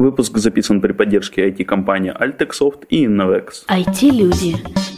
[0.00, 3.66] Выпуск записан при поддержке IT-компании Altexoft и Innovex.
[3.68, 4.56] IT-люди.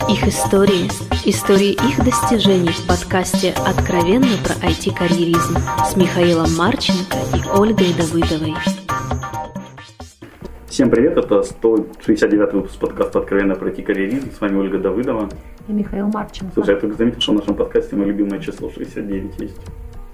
[0.09, 0.87] Их истории.
[1.25, 8.55] Истории их достижений в подкасте «Откровенно про IT-карьеризм» с Михаилом Марченко и Ольгой Давыдовой.
[10.69, 14.31] Всем привет, это 169 выпуск подкаста «Откровенно про IT-карьеризм».
[14.31, 15.29] С вами Ольга Давыдова.
[15.67, 16.55] И Михаил Марченко.
[16.55, 19.61] Слушай, я только заметил, что в нашем подкасте мое любимое число 69 есть.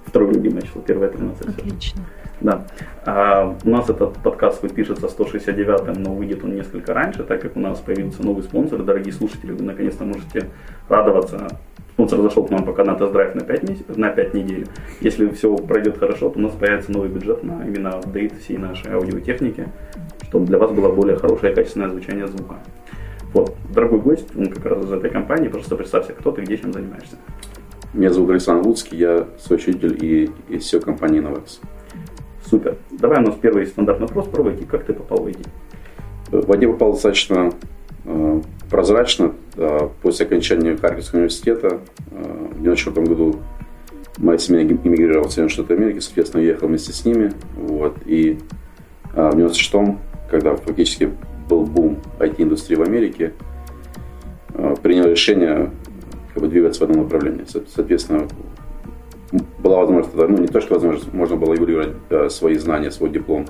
[0.08, 1.48] Второе любимое число, первое 13.
[1.48, 2.02] Отлично.
[2.40, 2.66] Да.
[3.04, 7.60] А, у нас этот подкаст пишется 169-м, но выйдет он несколько раньше, так как у
[7.60, 8.82] нас появился новый спонсор.
[8.82, 10.46] Дорогие слушатели, вы наконец-то можете
[10.88, 11.48] радоваться.
[11.92, 14.66] Спонсор зашел к нам пока на тест-драйв на 5, месяцев, на 5 недель.
[15.00, 18.92] Если все пройдет хорошо, то у нас появится новый бюджет на именно апдейт всей нашей
[18.92, 19.66] аудиотехники,
[20.22, 22.56] чтобы для вас было более хорошее и качественное звучание звука.
[23.34, 26.72] Вот, дорогой гость, он как раз из этой компании, просто представься, кто ты, где чем
[26.72, 27.16] занимаешься.
[27.94, 31.58] Меня зовут Александр Луцкий, я соучредитель и, и SEO компании Novex.
[32.44, 32.76] Супер.
[32.90, 34.66] Давай у нас первый стандартный вопрос про IT.
[34.66, 35.46] Как ты попал в IT?
[36.30, 37.50] В IT попал достаточно
[38.04, 39.32] э, прозрачно.
[39.56, 43.36] Э, после окончания Харьковского университета э, в 1994 году
[44.18, 47.32] моя семья эмигрировала в Соединенные Штаты Америки, соответственно, я ехал вместе с ними.
[47.56, 48.38] Вот, и
[49.14, 49.96] э, в 96
[50.30, 51.10] когда фактически
[51.48, 53.32] был бум IT-индустрии в Америке,
[54.50, 55.70] э, принял решение
[56.38, 57.44] как бы, двигаться в этом направлении.
[57.46, 58.28] Соответственно,
[59.58, 63.46] была возможность ну не то, что возможность, можно было эволюировать э, свои знания, свой диплом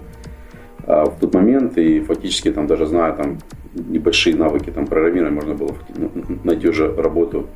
[0.86, 3.39] а в тот момент, и фактически там даже зная там
[3.75, 6.11] небольшие навыки там программирования, можно было ну,
[6.44, 7.47] найти уже работу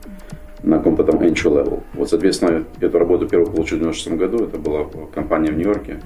[0.62, 1.83] на каком-то там entry level.
[1.94, 6.03] Вот, соответственно, эту работу первую получил в 96 году, это была компания в Нью-Йорке.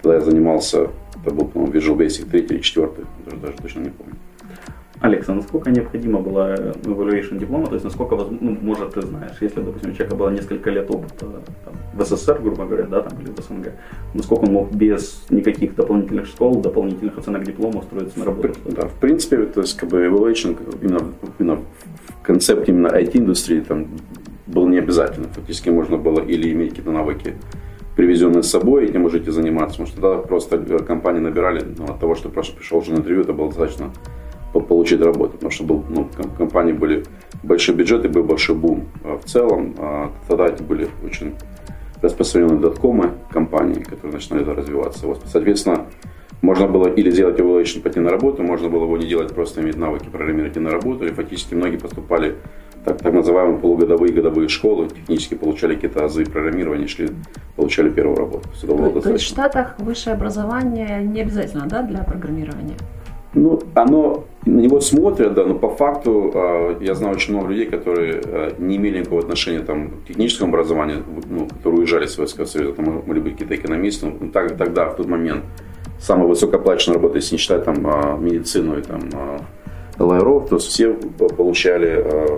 [0.00, 0.88] Тогда я занимался,
[1.22, 2.88] это был, по-моему, Visual Basic 3 или 4,
[3.26, 4.14] даже, даже точно не помню.
[5.00, 9.90] Алекса, насколько необходима была evaluation диплома, то есть насколько, ну, может, ты знаешь, если, допустим,
[9.90, 11.26] у человека было несколько лет опыта
[11.64, 13.72] там, в СССР, грубо говоря, да, там, или в СНГ,
[14.12, 18.52] насколько он мог без никаких дополнительных школ, дополнительных оценок диплома устроиться на работу?
[18.66, 21.00] Да, в принципе, то есть, как бы, evaluation именно,
[21.38, 23.86] именно в концепте именно IT-индустрии там
[24.46, 25.28] был не обязательно.
[25.28, 27.36] Фактически можно было или иметь какие-то навыки,
[27.96, 29.78] привезенные с собой, этим можете заниматься.
[29.78, 33.22] Потому что тогда просто компании набирали ну, от того, что просто пришел уже на интервью,
[33.22, 33.92] это было достаточно
[34.52, 37.04] получить работу, потому что был, ну, компании были
[37.42, 39.74] большие бюджеты, был большой бум а в целом.
[40.26, 41.34] Тогда эти были очень
[42.02, 45.06] распространенные доткомы компании, которые начинали развиваться.
[45.06, 45.86] Вот, соответственно,
[46.42, 49.76] можно было или сделать evaluation, пойти на работу, можно было его не делать, просто иметь
[49.76, 51.04] навыки программировать и на работу.
[51.04, 52.36] Или фактически многие поступали
[52.84, 57.10] так, так называемые полугодовые годовые школы, технически получали какие-то азы программирования, шли,
[57.56, 58.48] получали первую работу.
[58.58, 62.76] То, то, то есть в Штатах высшее образование не обязательно да, для программирования?
[63.34, 67.66] Ну, оно на него смотрят, да, но по факту э, я знаю очень много людей,
[67.66, 72.46] которые э, не имели никакого отношения там, к техническому образованию, ну, которые уезжали с Советского
[72.46, 74.06] Союза, там были бы какие-то экономисты.
[74.06, 75.44] Ну, так, тогда, в тот момент,
[76.00, 79.38] самая высокооплаченная работа, если не считать там, э, медицину и там, э,
[80.02, 82.36] ЛРО, то все получали э,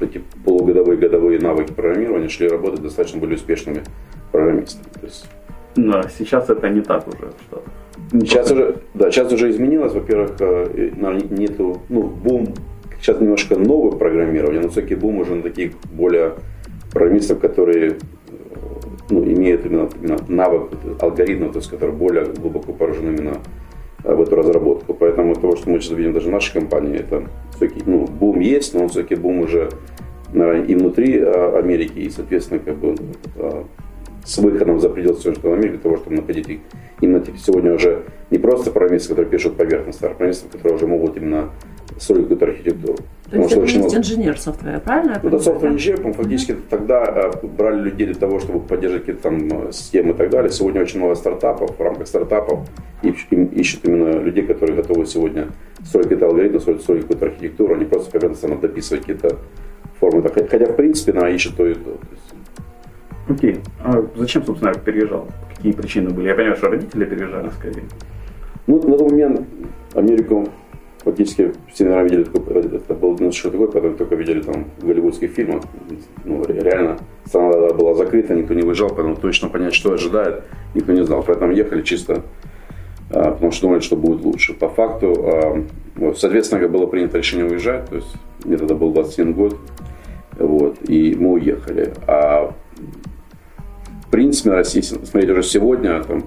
[0.00, 3.82] эти полугодовые, годовые навыки программирования, шли работать достаточно были успешными
[4.32, 4.84] программистами.
[5.02, 5.28] Есть...
[5.76, 7.71] Да, сейчас это не так уже Штатах.
[8.12, 9.92] Сейчас уже, да, сейчас уже изменилось.
[9.94, 10.90] Во-первых, э,
[11.30, 12.48] нету, ну, бум,
[13.00, 16.34] сейчас немножко новое программирование, но все-таки бум уже на таких более
[16.92, 17.94] программистов, которые э,
[19.08, 23.38] ну, имеют именно, именно навык алгоритмов, то есть, которые более глубоко поражены именно
[24.04, 24.92] э, в эту разработку.
[24.92, 27.24] Поэтому то, что мы сейчас видим даже в нашей компании, это
[27.56, 29.70] все-таки, ну, бум есть, но он все-таки бум уже
[30.34, 32.94] наверное, и внутри Америки, и, соответственно, как бы
[34.24, 36.60] с выходом за пределы Соединенных Америки, для того, чтобы находить
[37.00, 41.16] именно типа, сегодня уже не просто программисты, которые пишут поверхностно, а программисты, которые уже могут
[41.16, 41.50] именно
[41.98, 42.98] строить какую-то архитектуру.
[43.30, 45.20] То есть это есть инженер софтвера, правильно?
[45.22, 49.68] Ну, это софтвер инженер, фактически тогда э, брали людей для того, чтобы поддерживать какие-то там
[49.68, 50.50] э, системы и так далее.
[50.50, 52.68] Сегодня очень много стартапов, в рамках стартапов
[53.02, 55.48] ищут именно людей, которые готовы сегодня
[55.84, 59.38] строить какие-то алгоритмы, строить, строить какую-то архитектуру, а не просто поверхностно дописывать какие-то
[59.98, 60.22] формы.
[60.22, 61.98] Хотя, в принципе, она ищет то и то.
[63.28, 63.60] Окей.
[63.80, 65.28] А зачем, собственно, переезжал?
[65.56, 66.28] Какие причины были?
[66.28, 67.84] Я понимаю, что родители переезжали скорее.
[68.66, 69.46] Ну, на тот момент
[69.94, 70.48] Америку
[71.04, 75.62] фактически все, наверное, видели, это был 96 год, когда только видели там в голливудских фильмах.
[76.24, 80.44] Ну, реально, страна была закрыта, никто не выезжал, поэтому точно понять, что ожидает,
[80.74, 81.24] никто не знал.
[81.26, 82.22] Поэтому ехали чисто,
[83.10, 84.54] а, потому что думали, что будет лучше.
[84.54, 88.14] По факту, а, соответственно, было принято решение уезжать, то есть
[88.44, 89.56] мне тогда был 21 год,
[90.38, 91.92] вот, и мы уехали.
[92.06, 92.54] А
[94.12, 96.24] принципе, на России, смотреть уже сегодня, там,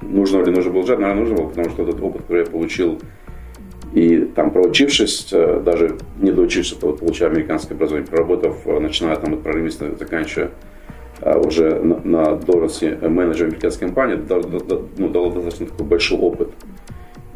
[0.00, 2.98] нужно ли нужно было жать, наверное, нужно было, потому что этот опыт, который я получил,
[3.92, 9.34] и там проучившись, э, даже не доучившись, вот, получая американское образование, проработав, э, начиная там
[9.34, 10.50] от программиста, заканчивая
[11.20, 14.42] э, уже на, на должности менеджера американской компании, дал,
[14.96, 16.48] ну, дал достаточно такой большой опыт.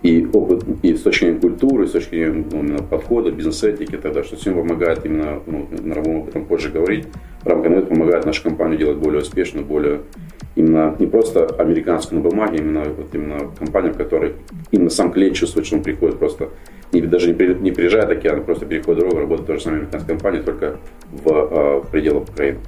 [0.02, 4.24] И опыт, и с точки зрения культуры, и с точки зрения ну, подхода, бизнес-этики, тогда
[4.24, 7.06] что всем помогает именно, ну, наверное, об этом позже говорить,
[7.42, 10.00] в рамках этого помогает нашу компанию делать более успешную, более
[10.56, 14.34] именно не просто американскую на бумаге, именно вот именно компанию, в которой
[14.70, 16.48] именно сам клиент чувствует, что он приходит просто
[16.92, 20.16] не, даже не, при, не приезжает океан, а просто переходит дорогу, работает тоже самая американская
[20.16, 20.76] компания, только
[21.10, 22.58] в, э, в пределах Украины.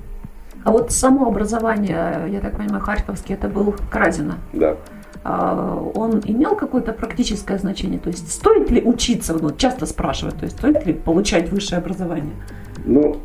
[0.64, 4.38] А вот само образование, я так понимаю, Харьковский, это был Кразина.
[4.54, 4.76] Да.
[5.25, 7.99] А, он имел какое-то практическое значение?
[7.99, 12.35] То есть стоит ли учиться, ну, часто спрашивают, то есть стоит ли получать высшее образование?
[12.85, 13.17] Ну,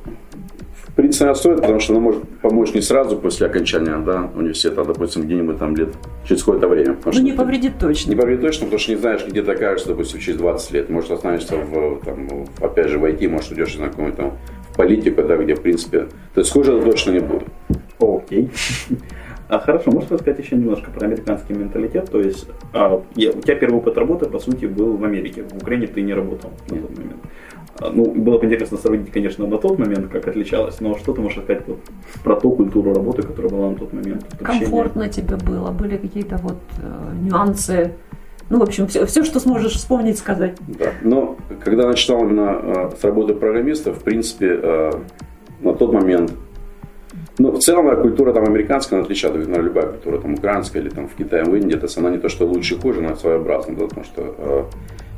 [0.87, 4.81] в принципе, она стоит, потому что она может помочь не сразу после окончания да, университета,
[4.81, 5.89] а, допустим, где-нибудь там лет
[6.25, 6.97] через какое-то время.
[7.03, 8.11] Ну, не повредит точно.
[8.11, 10.89] Не повредит точно, потому что не знаешь, где ты окажешься, допустим, через 20 лет.
[10.89, 14.37] Может, останешься, в, там, опять же, в IT, может, уйдешь на какую-нибудь там
[14.77, 17.47] политику, да, где, в принципе, то есть хуже это точно не будет.
[17.99, 18.49] Окей.
[19.49, 22.11] А хорошо, можешь рассказать еще немножко про американский менталитет?
[22.11, 25.43] То есть а, я, у тебя первый опыт работы, по сути, был в Америке.
[25.43, 27.17] В Украине ты не работал на тот момент.
[27.79, 31.21] А, ну, было бы интересно сравнить, конечно, на тот момент, как отличалось, но что ты
[31.21, 31.79] можешь сказать вот,
[32.23, 34.23] про ту культуру работы, которая была на тот момент?
[34.39, 35.71] Комфортно тебе было?
[35.71, 37.93] Были какие-то вот э, нюансы?
[38.49, 40.57] Ну, в общем, все, все, что сможешь вспомнить, сказать.
[40.67, 40.91] Да.
[41.01, 44.91] Но когда начинал именно э, с работы программиста, в принципе, э,
[45.61, 46.33] на тот момент
[47.39, 51.07] ну, в целом, культура там американская, она отличается, наверное, любая культура, там, украинская или там
[51.07, 53.75] в Китае, в Индии, то есть она не то, что лучше и хуже, она своеобразна,
[53.77, 54.63] да, потому что, э,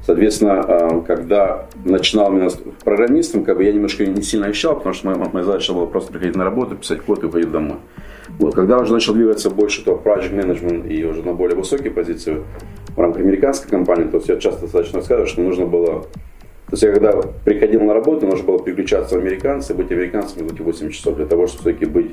[0.06, 2.50] соответственно, э, когда начинал именно
[2.84, 6.14] программистом, как бы я немножко не сильно ощущал, потому что моя, моя задача была просто
[6.14, 7.78] приходить на работу, писать код и уходить домой.
[8.38, 8.54] Вот.
[8.54, 12.44] Когда уже начал двигаться больше то project management и уже на более высокие позиции
[12.96, 16.06] в рамках американской компании, то есть я часто достаточно рассказываю, что нужно было
[16.72, 17.12] то есть я когда
[17.44, 21.46] приходил на работу, нужно было переключаться в американцы, быть американцами эти 8 часов для того,
[21.46, 22.12] чтобы все-таки быть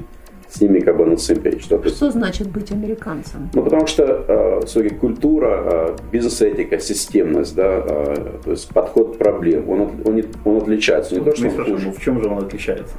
[0.49, 1.61] с ними как бы на page.
[1.61, 3.51] Что, что значит быть американцем?
[3.55, 8.15] Ну, потому что э, все-таки культура, э, бизнес-этика, системность, да, э,
[8.45, 11.15] то есть подход к проблем, он, он, он отличается.
[11.15, 12.95] Не то, что он ну, в чем же он отличается?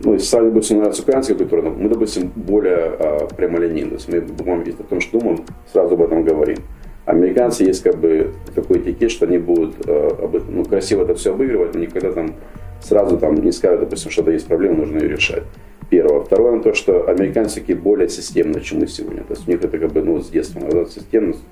[0.00, 3.90] Ну, если сами, допустим, нравится украинская культура, мы, допустим, более э, прямолинейны.
[3.90, 6.56] То есть мы если о том, что думаем, сразу об этом говорим.
[7.06, 11.74] Американцы есть как бы такой этикет, что они будут э, ну, красиво это все обыгрывать,
[11.74, 12.34] но никогда там
[12.80, 15.42] сразу там не скажут, допустим, что-то есть проблема, нужно ее решать.
[15.90, 16.20] Первое.
[16.20, 19.22] Второе, то, что американцы такие более системные, чем мы сегодня.
[19.22, 21.44] То есть у них это как бы ну, с детства да, системность.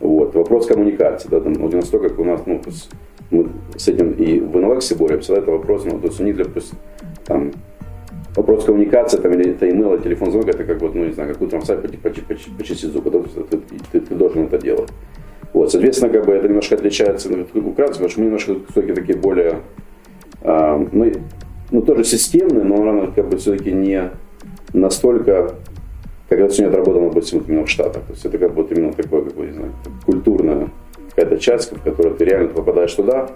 [0.00, 0.34] Вот.
[0.34, 1.28] Вопрос коммуникации.
[1.28, 2.90] Да, там, ну, не настолько, как у нас, ну, то есть
[3.30, 6.36] мы с этим и в NLX боремся, да, это вопрос, ну, то есть у них,
[6.36, 6.78] допустим,
[7.26, 7.52] там,
[8.38, 11.32] вопрос коммуникации, там, или это email, или телефон звонок, это как вот, ну, не знаю,
[11.32, 13.10] как утром встать, почистить зубы,
[13.50, 13.58] ты,
[13.92, 14.88] ты, ты должен это делать.
[15.52, 19.18] Вот, соответственно, как бы это немножко отличается от украинцев, потому что мы немножко все-таки такие
[19.18, 19.56] более,
[20.42, 21.12] э, ну,
[21.70, 24.10] ну, тоже системные, но, наверное, как бы все-таки не
[24.72, 25.54] настолько,
[26.28, 28.04] как это сегодня отработано, допустим, вот именно в Штатах.
[28.04, 29.72] То есть это как бы именно такое, как бы, не знаю,
[30.06, 30.68] культурное
[31.10, 33.30] какая-то часть, в которой ты реально попадаешь туда,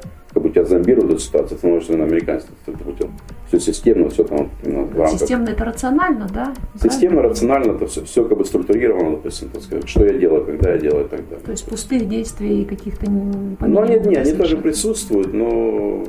[0.52, 3.08] бы тебя зомбируют эту ситуацию, ты становишься на ты, ты,
[3.48, 5.20] все системно, все там именно в рамках.
[5.20, 6.54] Системно это рационально, да?
[6.80, 7.28] Системно, Правильно?
[7.30, 10.78] рационально, это все, все как бы структурировано, допустим, так сказать, что я делаю, когда я
[10.78, 11.44] делаю и так далее.
[11.44, 16.04] То есть пустых действий каких-то Ну, они, нет, они тоже присутствуют, но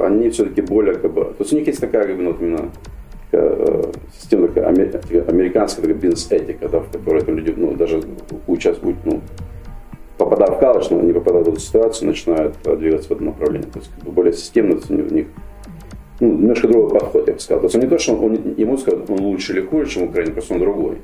[0.00, 1.24] они все-таки более как бы...
[1.24, 2.70] То есть у них есть такая, как бы, ну, вот именно
[3.32, 3.82] э,
[4.18, 8.00] система такая американская такая бизнес-этика, да, в которой там люди, ну, даже
[8.46, 9.20] участвуют, ну,
[10.18, 13.68] попадая в колледж, но не попадая в эту ситуацию, начинают двигаться в этом направлении.
[13.68, 15.26] То есть как бы более системно у них
[16.20, 17.60] ну, немножко другой подход, я бы сказал.
[17.60, 20.02] То есть он не то, что он, он, ему сказать, он лучше или хуже, чем
[20.04, 20.96] Украина, просто он другой.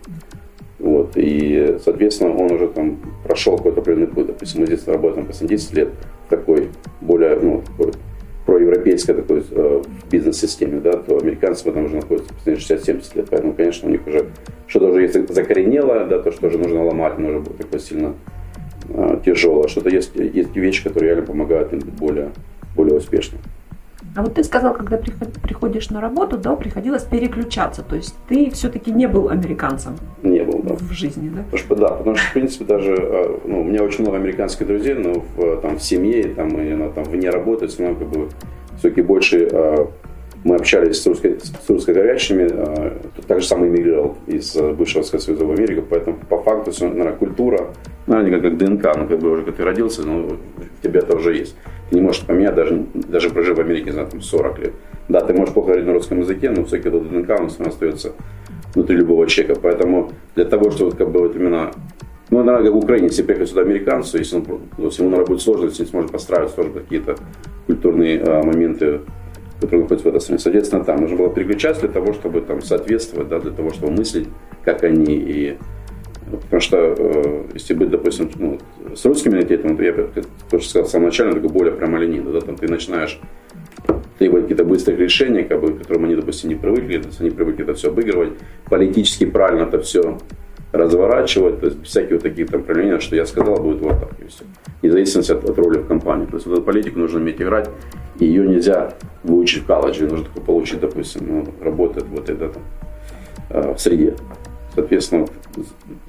[0.81, 4.27] Вот, и, соответственно, он уже там прошел какой-то определенный путь.
[4.27, 5.89] Допустим, мы здесь работаем по 10 лет
[6.27, 6.69] в такой
[7.01, 7.93] более, ну, такой
[8.45, 13.27] проевропейской такой э, бизнес-системе, да, то американцы в этом уже находятся 60-70 лет.
[13.31, 14.27] Поэтому, конечно, у них уже
[14.67, 18.09] что-то уже есть закоренело, да, то, что уже нужно ломать, но уже будет такое сильно
[18.09, 18.34] э,
[19.25, 19.69] тяжелое.
[19.69, 22.31] Что-то есть, есть вещи, которые реально помогают им быть более,
[22.77, 23.43] более успешными.
[24.17, 24.97] А вот ты сказал, когда
[25.43, 27.83] приходишь на работу, да, приходилось переключаться.
[27.83, 29.97] То есть ты все-таки не был американцем.
[30.23, 30.75] Не был, да.
[30.75, 31.43] В жизни, да?
[31.43, 34.69] Потому что, да, потому что, в принципе, даже, а, ну, у меня очень много американских
[34.69, 38.09] друзей, но в, там, в семье, там, и, ну, там, вне работы, все равно, как
[38.09, 38.29] бы,
[38.79, 39.91] все-таки больше а,
[40.45, 45.45] мы общались с, русской, с русскоговорящими, а, так же самый эмигрировал из бывшего Советского Союза
[45.45, 47.71] в Америку, поэтому по факту, наверное, культура,
[48.07, 51.01] ну, не как, как ДНК, ну, как бы уже, когда ты родился, ну, в тебе
[51.01, 51.57] это уже есть.
[51.91, 54.73] Ты не можешь поменять, даже, даже прожив в Америке, не знаю, там 40 лет.
[55.09, 58.13] Да, ты можешь плохо говорить на русском языке, но все-таки этот ДНК, он остается
[58.75, 59.61] внутри любого человека.
[59.61, 61.73] Поэтому для того, чтобы вот, как бы, вот именно
[62.31, 64.45] ну, наверное, в Украине, если приехать сюда американцу, если, он,
[64.79, 67.17] если ему наверное, будет сложно, если не сможет постраивать тоже какие-то
[67.67, 69.01] культурные а, моменты,
[69.61, 70.39] которые находятся в этой стране.
[70.39, 74.29] Соответственно, там нужно было переключаться для того, чтобы там соответствовать, да, для того, чтобы мыслить,
[74.65, 75.59] как они, и
[76.31, 78.59] Потому что э, если быть, допустим, ну,
[78.95, 80.09] с русским менталитетом, то я, как
[80.51, 82.33] тоже сказал в самом начале, такой более прямолинейно.
[82.33, 83.21] Да, там ты начинаешь
[84.19, 87.31] требовать каких-то быстрых решений, как бы, к которым они, допустим, не привыкли, то есть они
[87.31, 88.33] привыкли это все обыгрывать,
[88.71, 90.19] политически правильно это все
[90.73, 94.11] разворачивать, то есть без всяких вот таких там проявлений, что я сказал, будет вот так,
[94.21, 94.45] и все.
[94.83, 96.27] Независимо от, от роли в компании.
[96.27, 97.71] То есть вот эту политику нужно уметь играть,
[98.19, 102.63] и ее нельзя выучить в колледже, нужно только получить, допустим, ну, работать вот это там,
[103.51, 104.15] э, в среде.
[104.75, 105.27] Соответственно,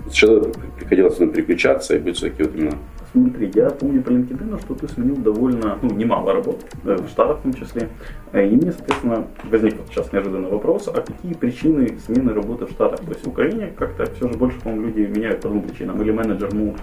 [0.04, 2.78] сначала приходилось ну, переключаться и быть все-таки вот именно
[3.16, 7.40] Смотри, я помню по LinkedIn, что ты сменил довольно, ну, немало работ, э, в Штатах
[7.40, 7.88] в том числе.
[8.34, 12.72] Э, и мне, соответственно, возник вот сейчас неожиданный вопрос, а какие причины смены работы в
[12.72, 13.00] Штатах?
[13.00, 16.02] То есть в Украине как-то все же больше, по-моему, люди меняют по двум причинам.
[16.02, 16.76] Или менеджер, ну,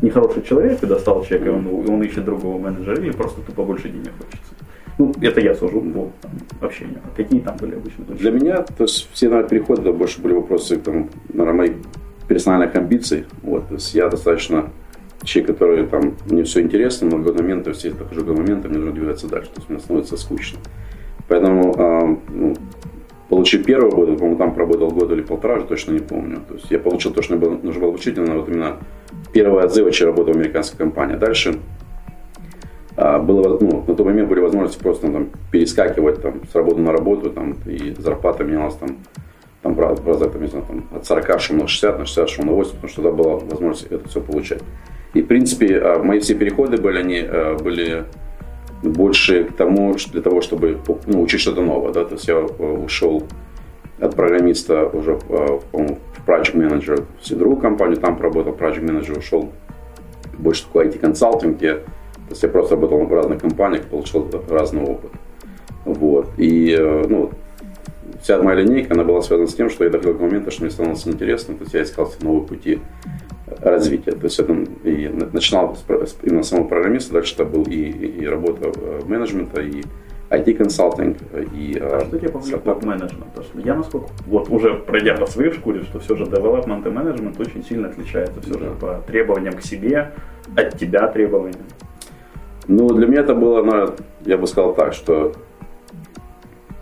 [0.00, 3.90] нехороший человек и достал человека, и он, он ищет другого менеджера, или просто тупо больше
[3.90, 4.54] денег хочется.
[4.98, 7.00] Ну, это я сужу по общению.
[7.04, 8.04] А какие там были обычно?
[8.04, 11.72] Для меня, то есть все на переходы больше были вопросы, там, наверное, моих
[12.28, 13.24] персональных амбиций.
[13.42, 14.70] Вот, то есть я достаточно
[15.24, 18.92] человек, который там, мне все интересно, но в какой момент, то есть я мне нужно
[18.92, 20.58] двигаться дальше, то есть мне становится скучно.
[21.28, 22.56] Поэтому, э, ну,
[23.28, 26.40] получив первую работу, по-моему, там проработал год или полтора, уже точно не помню.
[26.48, 28.76] То есть я получил то, что было, нужно было получить, именно вот именно
[29.32, 31.16] первая отзывочная работа в американской компании.
[31.16, 31.58] Дальше
[32.96, 36.92] было, ну, на тот момент были возможности просто ну, там, перескакивать там, с работы на
[36.92, 38.98] работу, там, и зарплата менялась там,
[39.62, 42.52] там, правда, там, не знаю, там, от 40 шел на 60, на 60 шел на
[42.52, 44.60] 80, потому что тогда была возможность это все получать.
[45.14, 48.04] И, в принципе, а, мои все переходы были, они а, были
[48.82, 51.92] больше к тому, для того, чтобы ну, учить что-то новое.
[51.92, 52.04] Да?
[52.04, 53.22] То есть я а, ушел
[54.00, 55.62] от программиста уже в
[56.26, 59.50] project manager в другую компанию, там поработал project manager, ушел
[60.38, 61.80] больше такой IT-консалтинг, где
[62.32, 65.10] то есть я просто работал в разных компаниях, получил разный опыт.
[65.84, 66.30] Вот.
[66.38, 67.30] И ну,
[68.22, 70.70] вся моя линейка, она была связана с тем, что я доходил до момента, что мне
[70.70, 72.78] становилось интересно, то есть я искал новые пути
[73.60, 74.12] развития.
[74.12, 78.72] То есть это и начинал с, именно самого программиста, дальше это был и, и работа
[79.06, 79.82] менеджмента, и
[80.30, 81.18] IT-консалтинг,
[81.54, 81.78] и...
[81.78, 83.44] А что тебе повлекло к менеджменту?
[83.62, 87.62] Я насколько, вот уже пройдя по своей шкуре, что все же development и менеджмент очень
[87.62, 90.12] сильно отличаются все же по требованиям к себе,
[90.56, 91.60] от тебя требованиям.
[92.68, 95.32] Ну, для меня это было, ну, я бы сказал так, что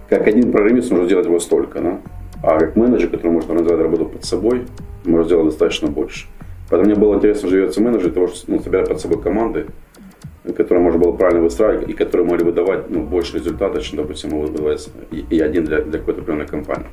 [0.09, 2.01] как один программист может делать его столько, да?
[2.43, 4.67] а как менеджер, который может организовать работу под собой,
[5.05, 6.27] может сделать достаточно больше.
[6.69, 9.67] Поэтому мне было интересно живется менеджер, того, что ну, собирать под собой команды,
[10.57, 14.89] которые можно было правильно выстраивать и которые могли выдавать ну, больше результата, чем, допустим, выдавать
[15.11, 16.87] и, и один для, для какой-то определенной компании.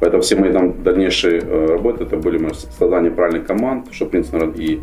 [0.00, 4.38] Поэтому все мои там дальнейшие э, работы, это были создание правильных команд, что, в принципе,
[4.38, 4.80] наверное, и,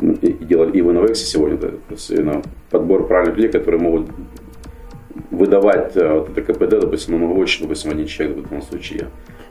[0.00, 1.58] и, делали и в Innovex сегодня.
[1.58, 4.10] То есть, ну, подбор правильных людей, которые могут
[5.30, 9.08] выдавать э, вот это КПД, допустим, ну, очень, допустим, один человек в этом случае.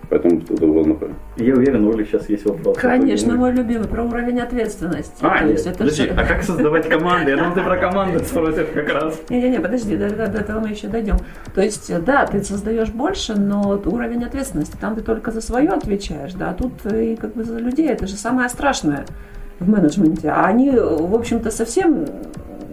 [0.09, 1.15] Поэтому это было например.
[1.35, 2.77] Я уверен, у Оли сейчас есть вопрос.
[2.77, 5.17] Конечно, мой любимый, про уровень ответственности.
[5.19, 6.09] А, нет, это подожди, же...
[6.11, 7.31] а как создавать команды?
[7.31, 9.19] Я думал, ты про команды спросишь как раз.
[9.29, 11.17] Не-не-не, подожди, до, до, до этого мы еще дойдем.
[11.53, 16.33] То есть, да, ты создаешь больше, но уровень ответственности, там ты только за свое отвечаешь,
[16.33, 19.05] да, а тут и как бы за людей, это же самое страшное
[19.59, 20.29] в менеджменте.
[20.29, 22.05] А они, в общем-то, совсем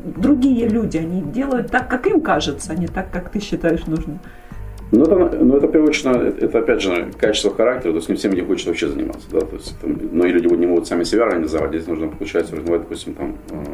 [0.05, 4.19] другие люди, они делают так, как им кажется, а не так, как ты считаешь нужным.
[4.93, 8.43] Ну, это, ну, это, очередь, это, опять же, качество характера, то есть не всем не
[8.43, 11.71] хочется вообще заниматься, да, то есть, там, но и люди не могут сами себя организовать,
[11.71, 13.65] здесь нужно, получается, развивать, допустим, там, э,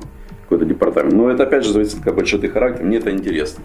[0.43, 1.12] какой-то департамент.
[1.12, 3.62] Но это, опять же, зависит от большой ты характер, мне это интересно.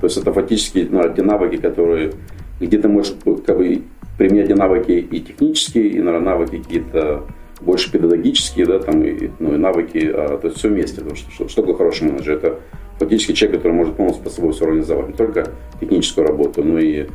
[0.00, 2.12] То есть это фактически ну, те навыки, которые,
[2.60, 3.14] где ты можешь
[3.46, 3.82] как бы,
[4.16, 7.24] применять навыки и технические, и, наверное, навыки какие-то
[7.60, 10.96] больше педагогические, да, там, и, ну, и навыки, а, то есть все вместе.
[10.96, 12.36] Потому что, что, что такое хороший менеджер?
[12.36, 12.60] Это
[12.98, 15.08] фактически человек, который может полностью по собой все организовать.
[15.08, 17.06] Не только техническую работу, но и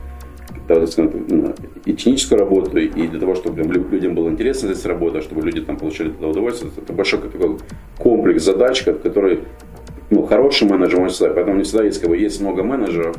[0.68, 0.84] да,
[1.86, 5.78] и техническую работу, и для того, чтобы людям было интересно здесь работать, чтобы люди там
[5.78, 6.72] получили туда удовольствие.
[6.78, 7.58] Это большой такой
[7.98, 9.40] комплекс задач, который
[10.12, 11.36] ну, хороший менеджер может сказать.
[11.36, 13.16] Поэтому не всегда есть, как бы, есть много менеджеров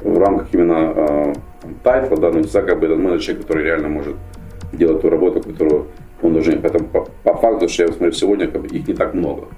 [0.00, 1.34] в рамках именно э,
[1.84, 4.16] тайтла, да, но не всегда как бы этот менеджер, который реально может
[4.72, 5.86] делать ту работу, которую
[6.22, 6.60] он должен.
[6.62, 9.48] Поэтому по, по факту, что я смотрю сегодня, их не так много.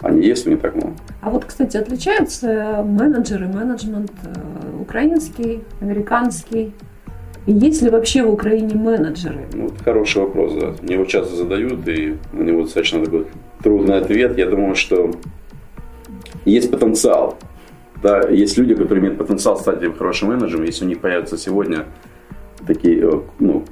[0.00, 0.94] Они есть, но не так много.
[1.20, 6.74] А вот, кстати, отличаются менеджеры, менеджмент э, украинский, американский.
[7.46, 9.46] И есть ли вообще в Украине менеджеры?
[9.54, 10.74] Ну, это хороший вопрос, да.
[10.82, 13.26] Мне его часто задают, и на него достаточно такой
[13.62, 14.36] трудный ответ.
[14.36, 15.12] Я думаю, что
[16.44, 17.38] есть потенциал.
[18.02, 21.86] Да, есть люди, которые имеют потенциал стать хорошим менеджером, если у них появятся сегодня
[22.66, 23.64] такие э, ну,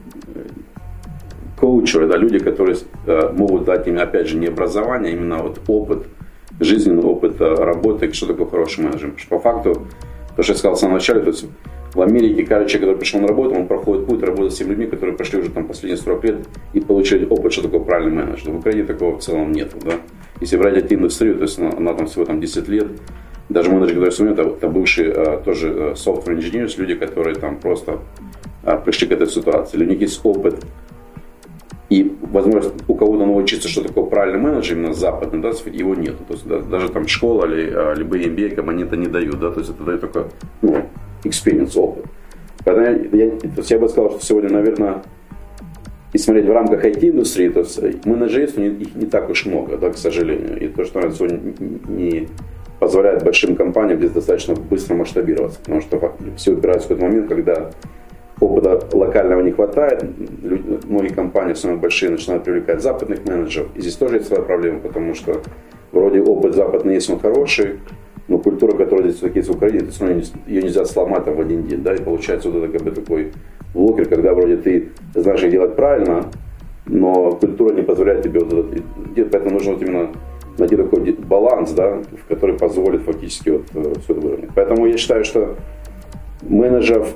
[1.64, 5.60] коучеры, да, люди, которые э, могут дать им, опять же, не образование, а именно вот
[5.66, 6.06] опыт,
[6.60, 9.14] жизненный опыт э, работы, что такое хороший менеджер.
[9.16, 9.86] Что по факту,
[10.36, 11.46] то, что я сказал в самом начале, то есть
[11.94, 14.86] в Америке каждый человек, который пришел на работу, он проходит путь работы с теми людьми,
[14.88, 16.36] которые прошли уже там последние 40 лет
[16.74, 18.50] и получили опыт, что такое правильный менеджер.
[18.50, 19.72] В Украине такого в целом нет.
[19.82, 19.92] Да?
[20.42, 22.88] Если брать IT-индустрию, то есть она, она там всего там 10 лет,
[23.48, 27.56] даже менеджеры, которые сегодня, это, это бывшие а, тоже а, software engineers, люди, которые там
[27.58, 28.00] просто
[28.84, 29.78] пришли к этой ситуации.
[29.78, 30.62] У них есть опыт
[31.94, 36.16] и возможность у кого-то научиться, что такое правильный менеджер, именно западный, да, его нет.
[36.26, 39.50] То есть да, даже там школа или а, либо MBA, они это не дают, да,
[39.50, 40.26] то есть это дает только
[40.60, 40.76] ну,
[41.22, 42.04] experience, опыт.
[42.64, 45.02] Поэтому я, я, я бы сказал, что сегодня, наверное,
[46.12, 49.96] и смотреть в рамках IT-индустрии, то есть менеджеров их не так уж много, да, к
[49.96, 50.60] сожалению.
[50.60, 51.40] И то, что наверное, сегодня
[51.88, 52.28] не
[52.80, 57.70] позволяет большим компаниям здесь достаточно быстро масштабироваться, потому что все упирается в тот момент, когда
[58.40, 60.04] опыта локального не хватает,
[60.88, 63.68] многие компании, особенно большие, начинают привлекать западных менеджеров.
[63.74, 65.40] И здесь тоже есть своя проблема, потому что
[65.92, 67.80] вроде опыт западный есть, он хороший,
[68.26, 69.88] но культура, которая здесь все-таки есть в Украине,
[70.46, 73.32] ее нельзя сломать там в один день, да, и получается вот это как бы такой
[73.74, 76.26] блокер, когда вроде ты знаешь, как делать правильно,
[76.86, 78.82] но культура не позволяет тебе вот это
[79.14, 80.10] делать, поэтому нужно вот именно
[80.58, 81.98] найти такой баланс, да,
[82.28, 84.50] который позволит фактически вот э, все это выровнять.
[84.54, 85.56] Поэтому я считаю, что
[86.42, 87.12] менеджеров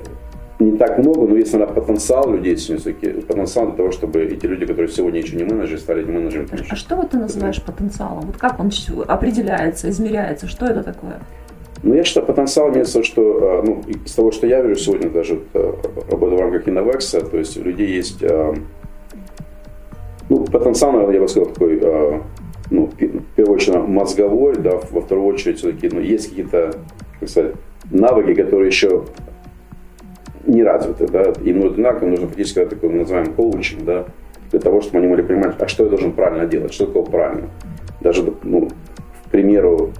[0.59, 4.67] не так много, но есть, наверное, потенциал людей все-таки, потенциал для того, чтобы эти люди,
[4.67, 6.49] которые сегодня еще не менеджеры, стали менеджерами.
[6.69, 8.27] А что вот ты называешь потенциалом?
[8.27, 8.71] Вот как он
[9.07, 10.49] определяется, измеряется?
[10.49, 11.21] Что это такое?
[11.85, 15.41] Ну, я считаю, потенциал имеется, что, а, ну, из того, что я вижу сегодня, даже
[15.55, 15.77] а,
[16.11, 18.53] работаю в рамках Innovex, то есть у людей есть, а,
[20.29, 21.81] ну, потенциал, наверное, я бы сказал, такой,
[22.71, 26.75] ну, в первую очередь, мозговой, да, во вторую очередь, все-таки, ну, есть какие-то,
[27.21, 27.55] как сказать,
[27.91, 29.05] навыки, которые еще
[30.49, 34.07] не развиты, да, им одинаково нужно фактически такой, мы называем коучинг, да,
[34.51, 37.51] для того, чтобы они могли понимать, а что я должен правильно делать, что такое правильно.
[38.01, 38.69] Даже, ну,
[39.27, 39.93] к примеру,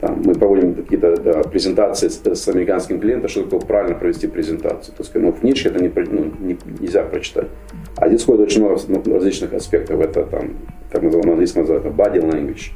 [0.00, 4.94] там, мы проводим какие-то да, презентации с, с американским клиентом, что такое правильно провести презентацию.
[4.96, 7.48] То есть, ну, в книжке это не, ну, не, нельзя прочитать.
[7.96, 10.00] А здесь входит очень много ну, различных аспектов.
[10.00, 10.52] Это там,
[10.90, 12.70] как называем, на английском называют, body language.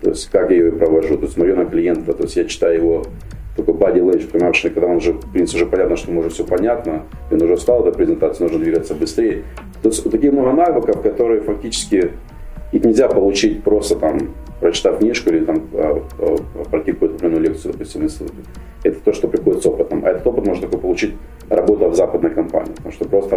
[0.00, 2.76] То есть, как я ее провожу, то есть, смотрю на клиента, то есть, я читаю
[2.76, 3.06] его
[3.56, 6.30] только body language, понимаешь, что когда он уже, в принципе, уже понятно, что ему уже
[6.30, 9.44] все понятно, и он уже встал до презентации, нужно двигаться быстрее.
[9.82, 12.12] Тут такие много навыков, которые фактически,
[12.72, 17.72] их нельзя получить просто там, прочитав книжку или там а, а, пройти какую-то определенную лекцию,
[17.72, 18.08] допустим,
[18.84, 20.02] это то, что приходит с опытом.
[20.04, 21.14] А этот опыт можно только получить,
[21.48, 22.72] работа в западной компании.
[22.72, 23.36] Потому что просто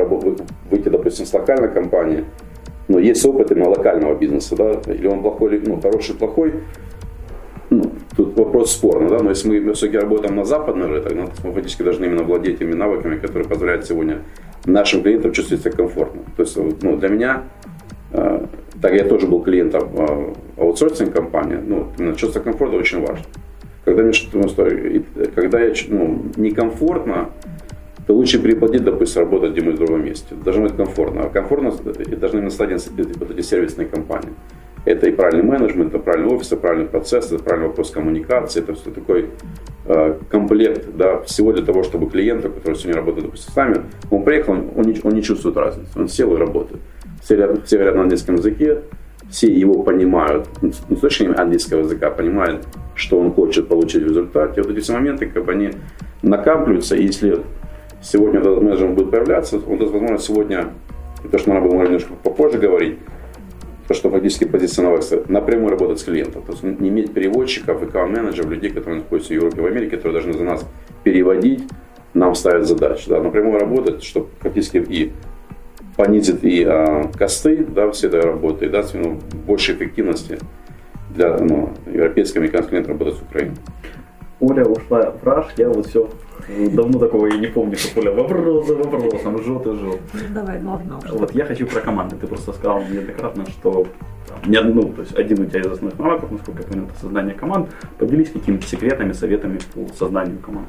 [0.69, 2.23] выйти, допустим, с локальной компании,
[2.87, 6.53] но есть опыт именно локального бизнеса, да, или он плохой, или ну, хороший, плохой,
[8.35, 12.23] вопрос спорный, да, но если мы все-таки работаем на западном рынке, мы фактически должны именно
[12.23, 14.21] владеть теми навыками, которые позволяют сегодня
[14.65, 16.21] нашим клиентам чувствовать себя комфортно.
[16.35, 17.43] То есть ну, для меня,
[18.11, 18.45] э,
[18.81, 23.25] так я тоже был клиентом э, аутсорсинг компании, ну, чувство комфорта очень важно.
[23.85, 24.43] Когда, мне, ну,
[25.35, 27.29] когда я ну, некомфортно,
[28.07, 30.35] то лучше переплатить, допустим, работать где-нибудь в другом месте.
[30.35, 31.23] Должно быть комфортно.
[31.23, 32.77] А комфортно должны на стадии
[33.17, 34.29] вот эти сервисные компании.
[34.85, 38.75] Это и правильный менеджмент, это правильный офис, это правильный процесс, это правильный вопрос коммуникации, это
[38.75, 39.29] все такой
[39.85, 44.23] э, комплект да, всего для того, чтобы клиент, который сегодня работает, допустим, с нами, он
[44.23, 46.81] приехал, он не, он не чувствует разницы, он сел и работает.
[47.23, 48.81] Все, все говорят на английском языке,
[49.29, 54.03] все его понимают, ну, не с точки зрения английского языка, понимают, что он хочет получить
[54.03, 54.61] в результате.
[54.61, 55.71] Вот эти все моменты, как бы они
[56.21, 57.41] накапливаются, и если
[58.03, 60.67] сегодня этот менеджер будет появляться, он даст возможность сегодня,
[61.23, 62.99] и то, что мы будем немножко попозже говорить,
[63.87, 66.41] то, что фактически позиционироваться, напрямую работать с клиентом.
[66.43, 70.33] То есть не иметь переводчиков, аккаунт-менеджеров, людей, которые находятся в Европе, в Америке, которые должны
[70.33, 70.65] за нас
[71.03, 71.63] переводить,
[72.13, 73.07] нам ставят задачи.
[73.07, 75.11] Да, напрямую работать, чтобы фактически и
[75.95, 80.39] понизит и а, косты да, всей этой работы, и даст ну, больше эффективности
[81.11, 83.55] для ну, европейских, американских клиентов работать с Украиной.
[84.45, 86.09] Оля ушла в раш, я вот все
[86.47, 89.99] Давно такого я не помню, что Оля вопрос за вопросом, жжет и жжет.
[90.33, 90.99] Давай, главное.
[91.11, 92.15] Вот я хочу про команды.
[92.17, 93.87] Ты просто сказал неоднократно, что
[94.45, 97.33] не одну, то есть один у тебя из основных навыков, насколько я понял, это создание
[97.33, 97.69] команд.
[97.97, 100.67] Поделись какими-то секретами, советами по созданию команд.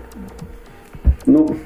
[1.27, 1.57] Ну,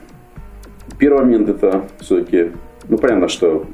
[0.98, 2.52] первый момент это все-таки,
[2.88, 3.66] ну понятно, что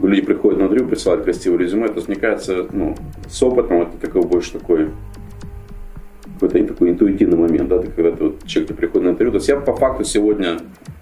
[0.00, 2.94] люди приходят на интервью, присылают красивое резюме, это, мне кажется, ну,
[3.28, 4.90] с опытом это такой больше такой
[6.40, 9.32] какой-то такой интуитивный момент, да, ты, когда ты, вот, человек приходит на интервью.
[9.32, 10.58] То есть я по факту сегодня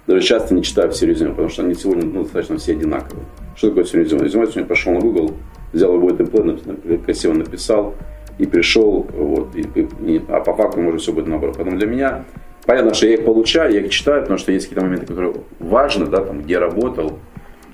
[0.07, 3.25] даже часто не читаю все резюме, потому что они сегодня ну, достаточно все одинаковые.
[3.57, 4.25] Что такое все резюме?
[4.25, 5.35] Резюме сегодня пошел на Google,
[5.73, 6.63] взял любой темплейт,
[7.05, 7.95] красиво написал
[8.39, 9.63] и пришел, вот, и,
[10.07, 11.57] и, а по факту может все будет наоборот.
[11.57, 12.25] Поэтому для меня
[12.67, 16.07] понятно, что я их получаю, я их читаю, потому что есть какие-то моменты, которые важны,
[16.07, 17.19] да, там, где работал,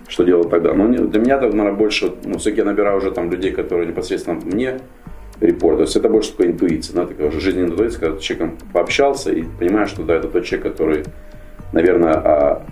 [0.08, 0.74] что делал тогда.
[0.74, 4.80] Но для меня, наверное, больше, ну, все-таки я набираю уже там людей, которые непосредственно мне
[5.40, 5.76] репорт.
[5.76, 8.58] То есть это больше такая интуиция, да, такая уже жизненная интуиция, когда ты с человеком
[8.72, 11.04] пообщался и понимаешь, что да, это тот человек, который
[11.74, 12.66] наверное, а,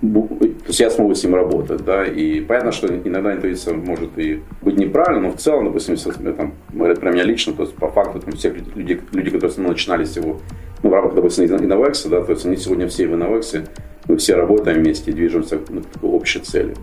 [0.00, 4.42] то есть я смогу с ним работать, да, и понятно, что иногда интуиция может и
[4.62, 7.88] быть неправильно, но в целом, допустим, если там, говорят про меня лично, то есть по
[7.88, 10.40] факту там, всех людей, люди, которые со мной начинали всего,
[10.82, 13.68] ну, в рамках, допустим, Innovex, да, то есть они сегодня все в Innovex,
[14.08, 16.74] мы все работаем вместе движемся ну, к такой общей цели.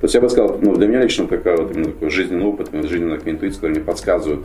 [0.00, 2.70] То есть я бы сказал, ну, для меня лично такая вот именно такой жизненный опыт,
[2.72, 4.40] жизненная такая интуиция, которая мне подсказывает,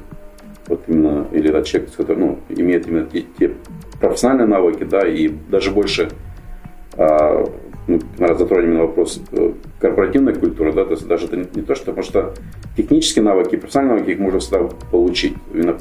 [0.68, 3.54] вот именно, или этот человек, который, ну, имеет именно те, те
[4.00, 6.10] профессиональные навыки, да, и даже больше
[6.98, 7.46] а,
[7.88, 11.76] ну, затронем именно вопрос э, корпоративной культуры, да, то есть даже это не, не то,
[11.76, 12.34] что, потому что
[12.78, 15.36] технические навыки, профессиональные навыки их можно всегда получить.
[15.54, 15.78] Именно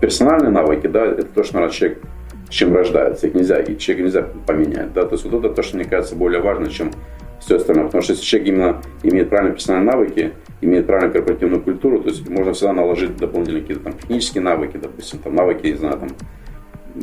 [0.00, 2.02] персональные навыки, да, это то, что, наверное, человек
[2.50, 5.62] с чем рождается, их нельзя, и человека нельзя поменять, да, то есть вот это то,
[5.62, 6.92] что мне кажется более важно, чем
[7.44, 12.00] все остальное, потому что если человек именно имеет правильные персональные навыки, имеет правильную корпоративную культуру,
[12.00, 15.98] то есть можно всегда наложить дополнительные какие-то там технические навыки, допустим, там навыки, не знаю,
[15.98, 16.08] там,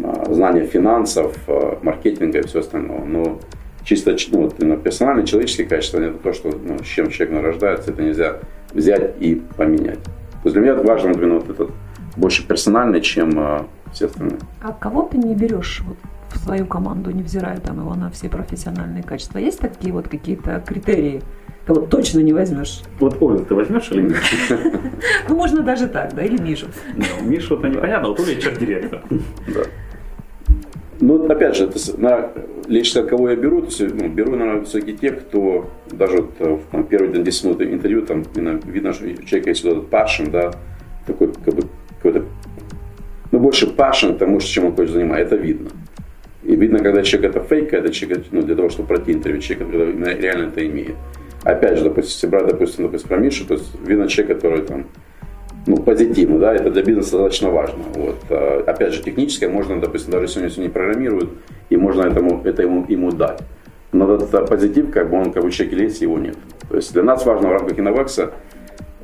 [0.04, 3.40] а, знания финансов, а, маркетинга и все остальное, но
[3.84, 7.92] чисто ну, вот, именно персональные человеческие качества, это то, что, ну, с чем человек рождается,
[7.92, 8.40] это нельзя
[8.74, 10.04] взять и поменять.
[10.04, 11.72] То есть для меня важно именно вот этот
[12.16, 13.62] больше персональный, чем э,
[13.94, 14.40] все остальные.
[14.62, 15.98] А кого ты не берешь вот,
[16.32, 19.38] в свою команду, невзирая там его на все профессиональные качества?
[19.38, 21.22] Есть такие вот какие-то критерии,
[21.66, 22.82] кого точно не возьмешь?
[23.00, 24.18] Вот Олю ты возьмешь или нет?
[25.30, 26.68] Ну, можно даже так, да, или Мишу.
[27.22, 29.02] Мишу это непонятно, вот Оля человек-директор.
[29.48, 29.62] Да.
[31.02, 32.30] Ну, опять же, на,
[32.68, 36.54] лично кого я беру, то есть, ну, беру, наверное, все-таки тех, кто даже вот, э,
[36.54, 38.24] в там, первые 10 минут интервью, там
[38.66, 40.52] видно, что у человека есть вот этот passion, да,
[41.08, 41.64] такой как бы
[41.98, 42.26] какой-то,
[43.32, 45.70] ну, больше passion к тому, чем он хочет заниматься, это видно.
[46.44, 49.68] И видно, когда человек это фейк, когда человек, ну, для того, чтобы пройти интервью, человек
[49.70, 50.96] когда реально это имеет.
[51.44, 54.86] Опять же, допустим, если брать, допустим, допустим, про Мишу, то есть видно человек, который там
[55.68, 57.84] ну, позитивно, да, это для бизнеса достаточно важно.
[57.94, 58.18] Вот.
[58.30, 61.30] А, опять же, техническое можно, допустим, даже сегодня все не программируют,
[61.70, 63.40] и можно этому, это ему, ему дать.
[63.92, 66.38] Но этот позитив, как бы он как бы человек есть, его нет.
[66.70, 68.32] То есть для нас важно в рамках Инновекса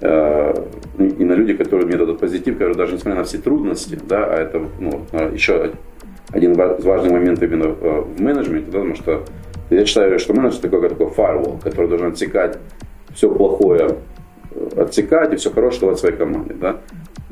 [0.01, 0.53] э,
[0.97, 4.65] именно люди, которые имеют этот позитив, которые даже несмотря на все трудности, да, а это
[4.79, 5.71] ну, еще
[6.31, 9.23] один из важных моментов именно э, в менеджменте, потому что
[9.69, 12.57] я считаю, что менеджер такой, такой firewall, который должен отсекать
[13.13, 13.97] все плохое
[14.75, 16.55] отсекать и все хорошее давать своей команде.
[16.59, 16.77] Да?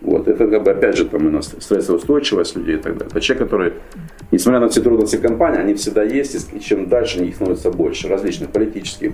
[0.02, 0.28] Вот.
[0.28, 3.10] Это как бы опять же там у нас стрессоустойчивость людей и так далее.
[3.12, 3.74] Это человек, который,
[4.32, 8.52] несмотря на все трудности компании, они всегда есть, и чем дальше их становится больше, различных
[8.52, 9.14] политических,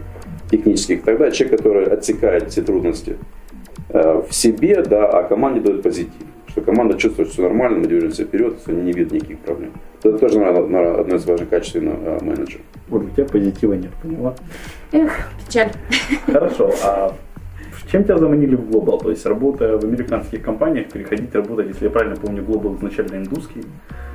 [0.50, 1.32] технических далее.
[1.32, 3.18] Человек, который отсекает все трудности
[3.90, 6.14] э, в себе, да, а команде дает позитив.
[6.52, 9.72] Что команда чувствует, что все нормально, мы движемся вперед, что не видят никаких проблем.
[10.04, 12.62] Это тоже, наверное, одно из важных качеств э, менеджера.
[12.90, 14.36] Вот у тебя позитива нет, поняла?
[14.92, 15.72] Эх, печаль.
[16.28, 17.16] Хорошо, а
[17.92, 19.04] чем тебя заманили в Global?
[19.04, 23.64] То есть, работая в американских компаниях, переходить работать, если я правильно помню, Global изначально индусский.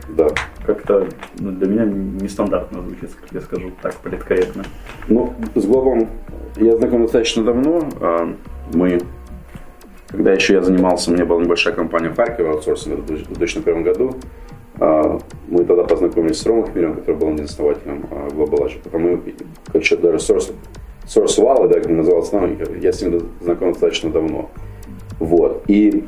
[0.09, 0.29] Да.
[0.65, 1.07] Как-то
[1.39, 4.65] ну, для меня нестандартно звучит, как я скажу так политкорректно.
[5.09, 6.09] Ну, с Global
[6.57, 7.87] я знаком достаточно давно.
[8.01, 8.35] А,
[8.73, 8.99] мы,
[10.09, 14.17] когда еще я занимался, у меня была небольшая компания в Харькове, аутсорсинг в 2001 году.
[14.79, 18.81] А, мы тогда познакомились с Ромой Хмелем, который был основателем а, Global Agile.
[18.85, 19.21] Потом мы,
[19.73, 20.53] как еще даже Source
[21.07, 24.51] Source Valley, да, как назывался, ну, я с ним знаком достаточно давно.
[25.19, 25.63] Вот.
[25.69, 26.05] И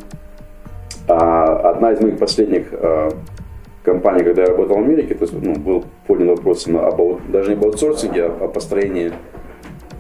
[1.07, 3.11] а, одна из моих последних а,
[3.85, 7.51] компаний, когда я работал в Америке, то есть, ну, был поднят вопрос на, об, даже
[7.51, 9.13] не об аутсорсинге, а о построении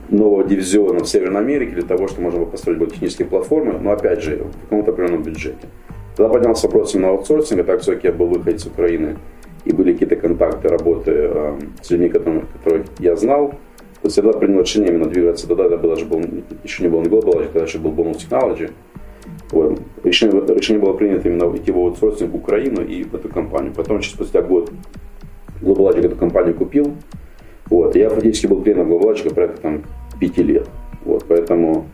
[0.09, 4.23] нового дивизиона в Северной Америке для того, чтобы можно было построить технические платформы, но опять
[4.23, 5.69] же в каком-то определенном бюджете.
[6.17, 9.19] Тогда поднялся вопрос именно аутсорсинга, так все-таки я был выходец из Украины,
[9.65, 13.55] и были какие-то контакты, работы э, с людьми, которых, которых я знал,
[14.01, 15.49] то есть я тогда принял решение именно двигаться.
[15.49, 16.23] Тогда это было, был,
[16.63, 18.71] еще не был не Global, тогда еще был Bonus Technology.
[19.51, 19.81] Вот.
[20.05, 23.73] Решение, решение было принято именно идти в аутсорсинг в Украину и в эту компанию.
[23.75, 24.71] Потом, через спустя год,
[25.61, 26.95] Global эту компанию купил.
[27.71, 27.97] Вот.
[27.97, 29.83] Я фактически был клиентом Global порядка там,
[30.21, 30.69] пяти лет.
[31.05, 31.25] Вот.
[31.29, 31.87] Поэтому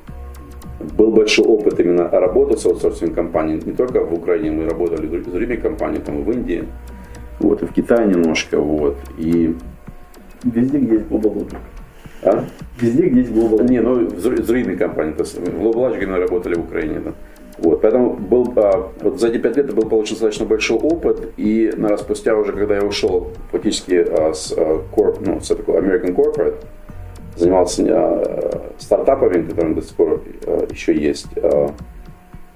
[0.96, 3.60] был большой опыт именно работы с аутсорсинг компанией.
[3.64, 6.64] Не только в Украине, мы работали с другими компаниями, там, в Индии,
[7.38, 8.58] вот, и в Китае немножко.
[8.60, 8.96] Вот.
[9.18, 9.54] И
[10.44, 11.46] везде, где есть Global
[12.22, 12.44] а?
[12.80, 14.08] Везде, где есть Global Не, ну,
[14.76, 15.12] компании.
[15.12, 17.00] То есть Global Agile работали в Украине.
[17.04, 17.12] Да.
[17.58, 21.70] Вот, поэтому был, а, вот за эти пять лет был получен достаточно большой опыт, и
[21.72, 26.16] наверное, спустя уже, когда я ушел фактически а, с, а, corp, ну, с такой American
[26.16, 26.56] Corporate,
[27.36, 31.70] занимался а, стартапами, которые до сих пор а, еще есть, а,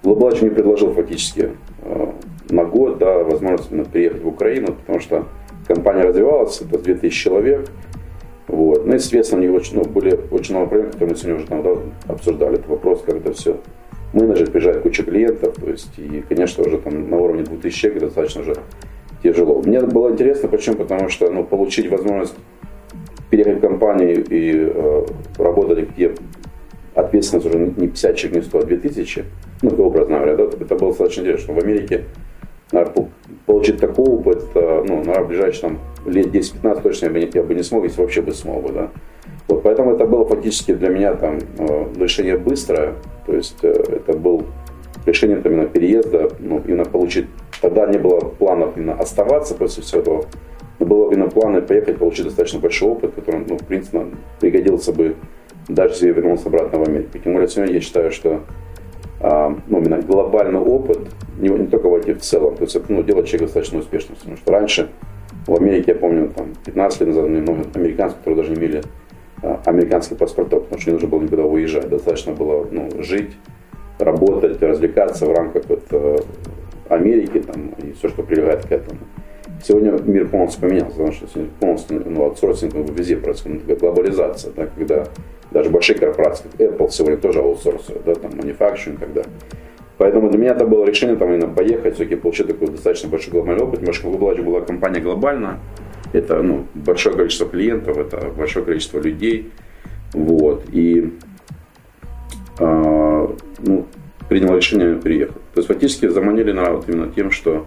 [0.03, 1.51] Agile мне предложил фактически
[1.83, 2.13] а,
[2.51, 5.27] на год да, возможность приехать в Украину, потому что
[5.69, 7.69] компания развивалась, это 2000 человек,
[8.49, 8.87] вот.
[8.87, 11.63] Ну и, соответственно, у очень, ну, были очень много проблем, которые мы сегодня уже там,
[11.63, 12.55] да, обсуждали.
[12.57, 13.59] Это вопрос, как это все
[14.13, 18.41] менеджер приезжает куча клиентов, то есть, и, конечно, уже там на уровне 2000 человек достаточно
[18.43, 18.57] уже
[19.23, 19.63] тяжело.
[19.63, 20.77] Мне было интересно, почему?
[20.77, 22.35] Потому что ну, получить возможность
[23.31, 25.07] переехать в компанию и э,
[25.39, 26.15] работать, где
[26.95, 29.25] ответственность уже не 50 человек, не 100, а 2000,
[29.63, 31.55] ну, образно говоря, да, это было достаточно интересно.
[31.55, 32.05] В Америке
[32.73, 33.09] наверное,
[33.47, 37.31] получить такой опыт, э, ну, наверное, в ближайшие там, лет 10-15 точно я бы, не,
[37.33, 38.91] я бы не смог, если вообще бы смог бы, да.
[39.47, 42.95] Вот, поэтому это было фактически для меня там э, решение быстрое,
[43.27, 44.45] то есть э, это был
[45.07, 47.27] решение там, именно переезда, ну, именно получить,
[47.61, 50.25] тогда не было планов именно оставаться после всего этого,
[50.79, 54.07] но было именно планы поехать, получить достаточно большой опыт, который, ну, в принципе,
[54.41, 55.17] пригодился бы
[55.69, 57.19] даже если я вернулся обратно в Америку.
[57.19, 58.41] Тем более сегодня я считаю, что
[59.21, 60.99] а, ну, именно глобальный опыт,
[61.39, 64.17] не, не только в IT в целом, то есть ну, делает человека достаточно успешным.
[64.17, 64.89] Потому что раньше
[65.47, 68.83] в Америке, я помню, там, 15 лет назад много американцев, которые даже не имели
[69.43, 71.89] а, американских паспортов, потому что не нужно было никуда выезжать.
[71.89, 73.33] Достаточно было ну, жить,
[73.99, 76.19] работать, развлекаться в рамках вот, э,
[76.89, 79.01] Америки там, и все, что прилегает к этому.
[79.63, 81.27] Сегодня мир полностью поменялся, потому что
[81.59, 85.05] полностью ну, аутсорсинг везде происходит, глобализация, да, когда
[85.51, 89.23] даже большие корпорации, как Apple сегодня тоже аутсорсируют, да, там, manufacturing тогда.
[89.99, 93.65] Поэтому для меня это было решение там именно поехать, все-таки получить такой достаточно большой глобальный
[93.65, 93.81] опыт.
[93.81, 95.59] Потому что Global была компания глобальная,
[96.13, 99.51] это ну, большое количество клиентов, это большое количество людей.
[100.13, 100.65] Вот.
[100.73, 101.15] И
[102.61, 102.65] э,
[103.59, 103.87] ну,
[104.29, 105.37] принял решение переехать.
[105.55, 107.67] То есть фактически заманили на вот именно тем, что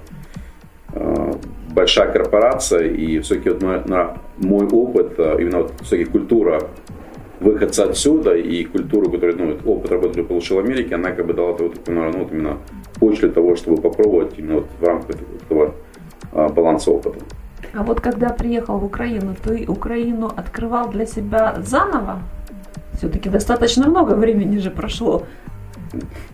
[0.94, 1.34] э,
[1.74, 6.70] большая корпорация и все-таки вот мой, на, мой опыт, именно вот все-таки культура
[7.42, 11.34] выходца отсюда и культуру, которую, ну, опыт работы, который получил в Америке, она как бы
[11.34, 12.58] дала вот, ну, вот именно
[13.00, 15.74] почву для того, чтобы попробовать именно вот в рамках этого
[16.32, 17.20] а, баланса опыта.
[17.74, 22.20] А вот когда приехал в Украину, ты Украину открывал для себя заново?
[22.98, 25.24] Все-таки достаточно много времени же прошло.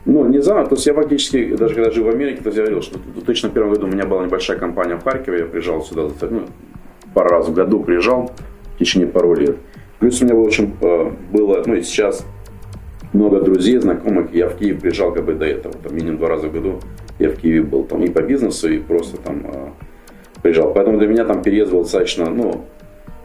[0.06, 2.82] Ну, не заново, то есть я фактически, даже когда жил в Америке, то я говорил,
[2.82, 6.46] что в 2001 году у меня была небольшая компания в Харькове, я приезжал сюда, ну,
[7.13, 8.32] пару раз в году приезжал
[8.76, 9.58] в течение пару лет.
[10.00, 12.26] Плюс у меня, в общем, э, было, ну и сейчас
[13.13, 14.34] много друзей, знакомых.
[14.34, 16.80] Я в Киев приезжал как бы до этого, там минимум два раза в году
[17.20, 19.70] я в Киеве был, там и по бизнесу, и просто там э,
[20.41, 20.74] приезжал.
[20.74, 22.65] Поэтому для меня там переезд был достаточно, ну,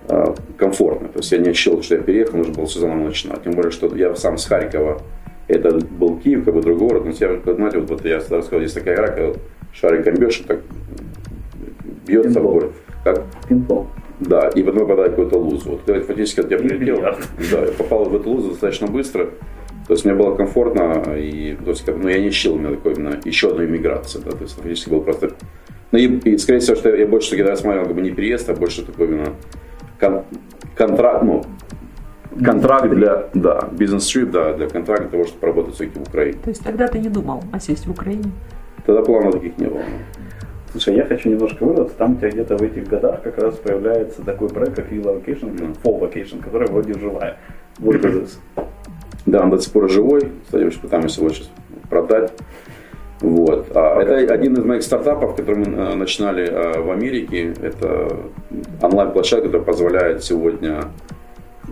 [0.09, 1.09] э, комфортно.
[1.09, 3.42] То есть я не ощущал, что я переехал, нужно было все заново начинать.
[3.42, 5.03] Тем более, что я сам с Харькова,
[5.53, 7.05] это был Киев, как бы другой город.
[7.05, 9.38] Но я, знаете, вот, вот я рассказал, есть такая игра, когда
[9.73, 10.61] шариком бьешь, и так
[12.07, 12.73] бьется в город.
[13.05, 13.23] Как?
[13.49, 13.88] Пинбол.
[14.21, 15.71] Да, и потом попадать в какую-то лузу.
[15.71, 19.31] Вот когда фактически я прилетел, да, я попал в эту лузу достаточно быстро.
[19.88, 23.19] То есть мне было комфортно, и то есть, ну, я не ищил именно такой именно
[23.25, 24.21] еще одной иммиграции.
[24.25, 25.33] Да, то есть фактически был просто...
[25.91, 28.55] Ну и, и скорее всего, что я больше всегда рассматривал как бы не переезд, а
[28.55, 29.35] больше такой именно
[29.99, 30.23] кон,
[30.77, 31.43] контракт, ну,
[32.45, 36.38] контракт для, да, бизнес-трип, да, для контракта того, чтобы работать все-таки в Украине.
[36.42, 38.31] То есть тогда ты не думал о сесть в Украине?
[38.87, 39.83] Тогда планов таких не было.
[40.73, 41.97] Слушай, я хочу немножко вырваться.
[41.97, 45.55] Там у тебя где-то в этих годах как раз появляется такой проект, как Real Vacation,
[45.55, 45.77] mm.
[45.83, 47.37] Fall Vacation, который вроде живая.
[47.79, 48.27] Вот это.
[49.27, 50.33] Да, он до сих пор живой.
[50.45, 51.51] Кстати, очень пытаемся его сейчас
[51.90, 52.33] продать.
[53.21, 53.68] Вот.
[53.75, 57.55] А это один из моих стартапов, который мы э, начинали э, в Америке.
[57.62, 58.16] Это
[58.81, 60.85] онлайн-площадка, которая позволяет сегодня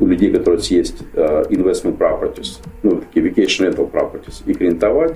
[0.00, 5.14] у людей, которые есть э, investment properties, ну, такие vacation rental properties, их рентовать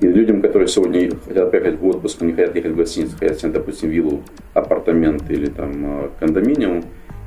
[0.00, 3.52] и людям, которые сегодня хотят поехать в отпуск, не хотят ехать в гостиницу, хотят снять,
[3.52, 4.22] допустим, виллу,
[4.52, 6.84] апартамент или там э, кондоминиум,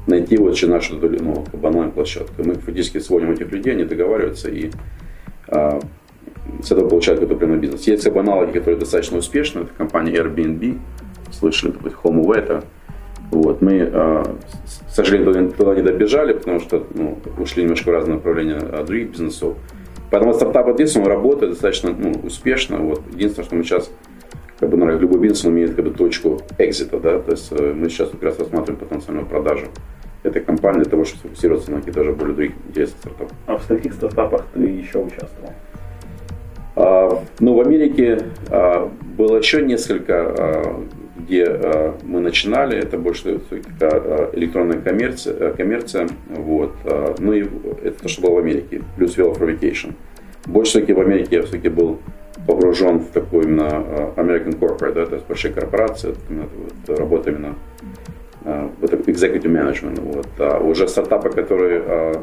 [0.08, 2.43] найти вот нашу ну, онлайн-площадку.
[2.43, 4.69] Мы фактически сводим этих людей, они договариваются и
[5.48, 5.80] а,
[6.62, 7.88] с этого получают какой-то прямой бизнес.
[7.88, 9.62] Есть как бы аналоги, которые достаточно успешны.
[9.62, 10.78] Это компания Airbnb,
[11.32, 12.63] слышали, HomeAway, это
[13.31, 14.23] вот, мы, а,
[14.88, 19.55] к сожалению, туда не добежали, потому что ну, ушли немножко в разные направления других бизнесов.
[20.11, 22.77] Поэтому стартап ответственно работает достаточно ну, успешно.
[22.77, 23.01] Вот.
[23.11, 23.91] Единственное, что мы сейчас,
[24.59, 27.89] как бы, наверное, любой бизнес имеет как бы, точку экзита, да, то есть э, мы
[27.89, 29.67] сейчас как раз рассматриваем потенциальную продажу
[30.23, 33.38] этой компании для того, чтобы сфокусироваться на каких-то даже более других интересных стартапах.
[33.47, 35.53] А в скольких стартапах ты еще участвовал?
[36.75, 40.85] А, ну, в Америке а, было еще несколько, а,
[41.25, 42.77] где а, мы начинали.
[42.77, 43.41] Это больше
[43.81, 46.73] а, электронная коммерция, э, коммерция вот.
[47.19, 47.43] Ну и
[47.83, 49.93] это то, что было в Америке, плюс Velofabrication.
[50.45, 51.99] Больше все-таки в Америке я все-таки был
[52.45, 57.55] погружен в такой именно American Corporate, да, то есть большие корпорации, вот, работа именно
[58.43, 59.99] вот executive management.
[60.01, 60.27] Вот.
[60.38, 62.21] А уже стартапы, которые,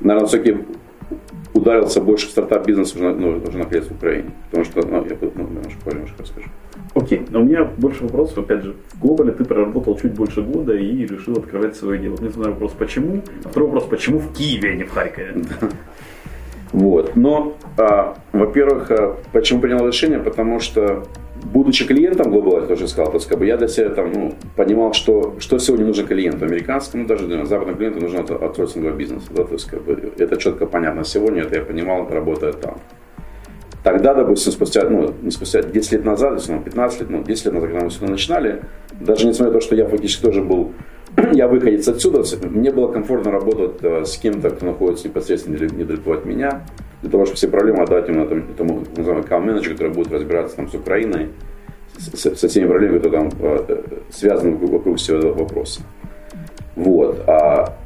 [0.00, 0.58] наверное, все-таки
[1.54, 4.30] ударился больше в стартап-бизнес, уже, ну, уже находится в Украине.
[4.50, 6.48] Потому что, ну, я ну, немножко позже расскажу.
[7.02, 10.74] Окей, но у меня больше вопросов, опять же, в Глобале ты проработал чуть больше года
[10.74, 12.16] и решил открывать свое дело.
[12.20, 13.22] Мне задаю вопрос, почему?
[13.44, 15.34] А второй вопрос, почему в Киеве, а не в Харькове?
[16.72, 20.18] Вот, но, а, во-первых, а, почему принял решение?
[20.18, 21.04] Потому что
[21.44, 24.94] будучи клиентом Global тоже сказал, то есть как бы я для себя там, ну, понимал,
[24.94, 29.26] что, что сегодня нужно клиенту, американскому, даже для западному клиенту нужно от аутсорсингового бизнеса.
[29.36, 32.78] Да, то есть как бы, это четко понятно сегодня, это я понимал, работая там.
[33.82, 37.54] Тогда, допустим, спустя, ну, не спустя 10 лет назад, если 15 лет, ну, 10 лет
[37.54, 38.62] назад, когда мы сюда начинали,
[39.00, 40.72] даже несмотря на то, что я фактически тоже был,
[41.32, 46.24] я выходец отсюда, мне было комфортно работать э, с кем-то, кто находится непосредственно недалеко от
[46.24, 46.64] меня,
[47.02, 50.70] для того, чтобы все проблемы отдать именно этому, этому называемому аккаунт-менеджеру, который будет разбираться там
[50.70, 51.30] с Украиной,
[51.98, 55.80] с, со всеми проблемами, которые там э, связаны вокруг всего этого вопроса.
[56.76, 57.24] Вот.
[57.26, 57.76] А,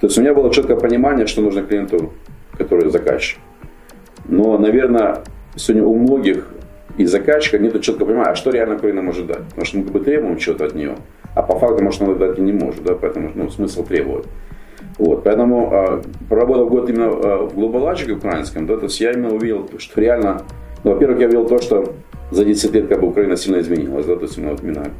[0.00, 2.12] то есть у меня было четкое понимание, что нужно клиенту,
[2.56, 3.38] который заказчик.
[4.28, 5.22] Но, наверное,
[5.56, 6.48] сегодня у многих
[6.96, 9.44] из заказчика нет четко понимания, а что реально Украина может дать.
[9.48, 10.96] Потому что мы как бы требуем чего-то от нее,
[11.34, 14.26] а по факту, может, она дать и не может, да, поэтому ну, смысл требовать.
[14.98, 19.32] Вот, поэтому, э, проработав год именно э, в глобалачике украинском, да, то есть я именно
[19.32, 20.42] увидел, что реально,
[20.82, 21.94] ну, во-первых, я увидел то, что
[22.32, 24.90] за 10 лет как бы Украина сильно изменилась, да, то есть именно, вот, именно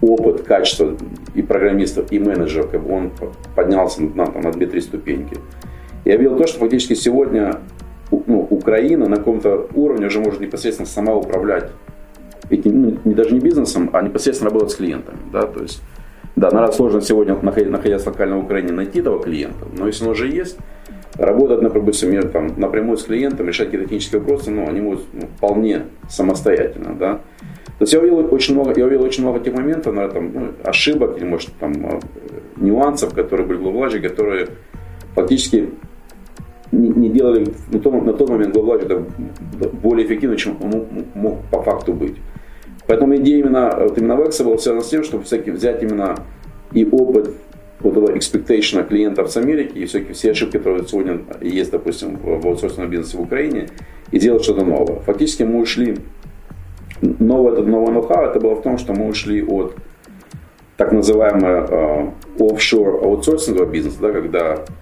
[0.00, 0.96] опыт, качество
[1.34, 3.12] и программистов, и менеджеров, как бы он
[3.54, 5.36] поднялся на, там, на 2-3 ступеньки.
[6.04, 7.60] Я видел то, что фактически сегодня
[8.26, 11.70] ну, Украина на каком-то уровне уже может непосредственно сама управлять
[12.50, 15.18] этим, ну, не даже не бизнесом, а непосредственно работать с клиентами.
[15.32, 15.42] Да?
[15.42, 15.82] То есть,
[16.36, 20.28] да, наверное, сложно сегодня, находясь локально в Украине, найти этого клиента, но если он уже
[20.28, 20.58] есть,
[21.16, 25.82] работать, например, там, напрямую с клиентом, решать какие-то технические вопросы, ну, они могут ну, вполне
[26.08, 26.94] самостоятельно.
[26.98, 27.20] Да?
[27.78, 30.48] То есть я увидел очень много, я увидел очень много тех моментов, наверное, там, ну,
[30.64, 32.00] ошибок или, может, там, э,
[32.56, 34.48] нюансов, которые были в главлаже, которые
[35.14, 35.70] фактически
[36.72, 39.04] не, не делали на тот, на тот момент главврач это
[39.82, 40.56] более эффективно, чем
[41.14, 42.16] мог, по факту быть.
[42.86, 46.16] Поэтому идея именно, вот именно Векса была связана с тем, чтобы всякие взять именно
[46.72, 47.30] и опыт
[47.80, 52.46] вот этого expectation клиентов с Америки и всякие все ошибки, которые сегодня есть, допустим, в
[52.46, 53.68] аутсорсинговом бизнесе в Украине,
[54.10, 55.00] и делать что-то новое.
[55.00, 55.96] Фактически мы ушли,
[57.00, 59.76] новое, это новое ноу-хау, это было в том, что мы ушли от
[60.76, 64.81] так называемого uh, offshore аутсорсингового бизнеса, да, когда Э,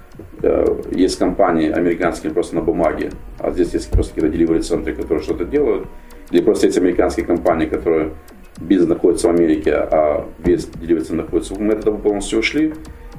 [0.91, 5.45] есть компании американские просто на бумаге, а здесь есть просто какие-то delivery центры, которые что-то
[5.45, 5.87] делают,
[6.31, 8.13] или просто есть американские компании, которые
[8.61, 11.55] бизнес находится в Америке, а весь delivery находится.
[11.59, 12.75] Мы от этого полностью ушли.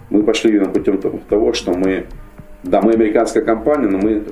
[0.10, 2.06] Мы пошли именно путем того, что мы,
[2.64, 4.24] да, мы американская компания, но мы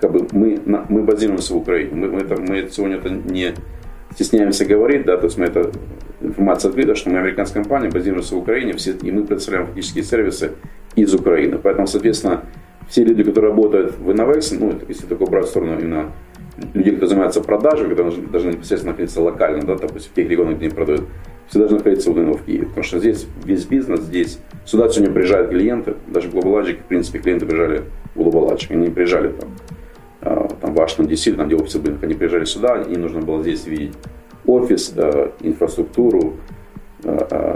[0.00, 1.90] как бы мы, мы базируемся в Украине.
[1.92, 3.54] Мы, мы, это, мы сегодня это не
[4.14, 5.70] стесняемся говорить, да, то есть мы это
[6.20, 10.52] информация открыта, что мы американская компания, базируемся в Украине, все, и мы предоставляем фактические сервисы
[10.96, 11.58] из Украины.
[11.58, 12.44] Поэтому, соответственно,
[12.88, 16.12] все люди, которые работают в Innovex, ну, если только брать в сторону именно
[16.74, 20.66] людей, кто занимается продажей, которые должны непосредственно находиться локально, да, допустим, в тех регионах, где
[20.66, 21.02] они продают,
[21.48, 22.66] все должны находиться в, Киеве.
[22.66, 27.46] Потому что здесь весь бизнес, здесь сюда сегодня приезжают клиенты, даже Global в принципе, клиенты
[27.46, 27.82] приезжали
[28.14, 29.50] в Global они не приезжали там,
[30.20, 33.42] а, там в Вашингтон, DC, там, где офисы были, они приезжали сюда, им нужно было
[33.42, 33.94] здесь видеть
[34.46, 34.94] офис,
[35.40, 36.34] инфраструктуру,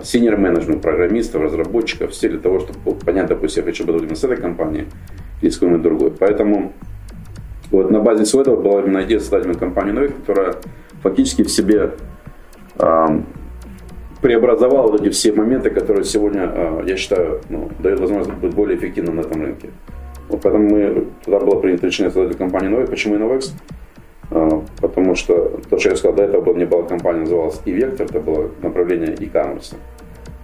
[0.03, 4.25] синер менеджмент программистов, разработчиков, все для того, чтобы понять, допустим, я хочу работать именно с
[4.25, 4.87] этой компанией
[5.43, 6.11] или с какой-нибудь другой.
[6.11, 6.73] Поэтому
[7.71, 10.57] вот на базе всего этого была именно идея создать именно компанию Novik, которая
[11.03, 11.91] фактически в себе
[12.79, 13.07] э,
[14.23, 18.79] преобразовала вот эти все моменты, которые сегодня, э, я считаю, ну, дают возможность быть более
[18.79, 19.71] эффективным на этом рынке.
[20.29, 22.91] Вот поэтому мы, туда было принято решение создать компанию Novik.
[22.91, 23.51] Почему Innovex?
[24.31, 27.73] А, потому что то, что я сказал, до этого была, не была компания, называлась и
[27.73, 29.75] Вектор, это было направление e-commerce.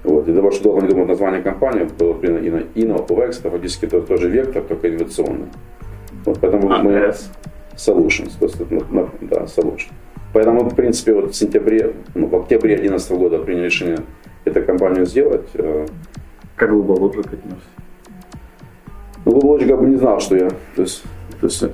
[0.02, 0.24] Вот.
[0.24, 4.00] Для того, чтобы долго не думать название компании, было принято Inno, UX, это фактически это
[4.00, 5.48] тоже вектор, только инновационный.
[6.24, 7.30] Вот, поэтому а, мы yes.
[7.76, 9.90] Solutions, то есть, да, Solution.
[10.32, 13.98] Поэтому, в принципе, вот в сентябре, ну, в октябре 2011 года приняли решение
[14.44, 15.48] эту компанию сделать.
[15.54, 15.86] Э,
[16.56, 17.66] как Global Logic отнесся?
[19.24, 21.02] Ну, бы не знал, что я, то есть,
[21.40, 21.64] то есть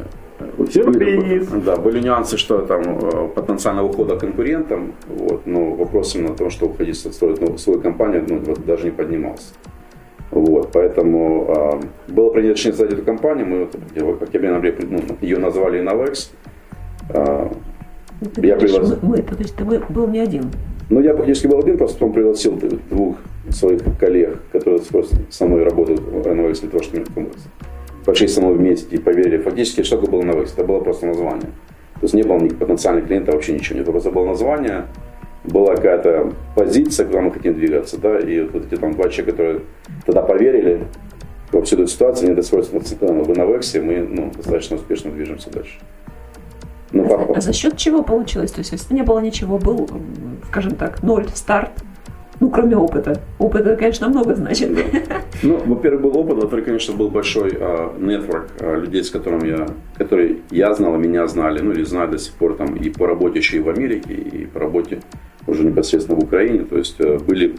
[0.71, 1.49] Сюрприз.
[1.65, 6.51] Да, были нюансы, что там э, потенциального ухода конкурентам, вот, но вопрос именно о том,
[6.51, 9.55] что уходить строить новую свою компанию, ну, даже не поднимался.
[10.31, 15.01] Вот, поэтому э, было принято решение создать эту компанию, мы вот, в октябре ноябре ну,
[15.21, 16.31] ее назвали Innovex.
[17.11, 17.49] Э,
[18.37, 18.99] я пригласил...
[19.03, 20.51] мы, то есть ты был не один?
[20.91, 23.17] Ну, я практически был один, просто потом пригласил двух
[23.51, 24.81] своих коллег, которые
[25.31, 27.07] со мной работают в Innovex для того, чтобы
[28.07, 29.37] пошли со мной вместе и поверили.
[29.37, 31.51] Фактически, что такое было на Это было просто название.
[31.97, 33.87] То есть не было никаких потенциальных клиентов, вообще ничего нет.
[33.87, 34.87] Просто было название,
[35.45, 39.61] была какая-то позиция, куда мы хотим двигаться, да, и вот эти там два человека, которые
[40.05, 40.87] тогда поверили
[41.53, 45.79] во всю эту ситуацию, они достроились в Инновексе, мы ну, достаточно успешно движемся дальше.
[46.93, 48.53] Ну, а, а за счет чего получилось?
[48.53, 49.89] То есть, не было ничего, был,
[50.49, 51.73] скажем так, ноль, старт,
[52.41, 53.21] Ну, кроме опыта.
[53.39, 54.75] Опыта, конечно, много значит.
[54.75, 54.83] Да.
[55.43, 57.51] Ну, во-первых, был опыт, во-вторых, конечно, был большой
[57.99, 59.67] нетворк uh, uh, людей, с которыми я,
[59.97, 63.39] которые я знал, меня знали, ну или знаю до сих пор там и по работе
[63.39, 65.01] еще и в Америке, и по работе
[65.47, 66.65] уже непосредственно в Украине.
[66.65, 67.55] То есть uh, были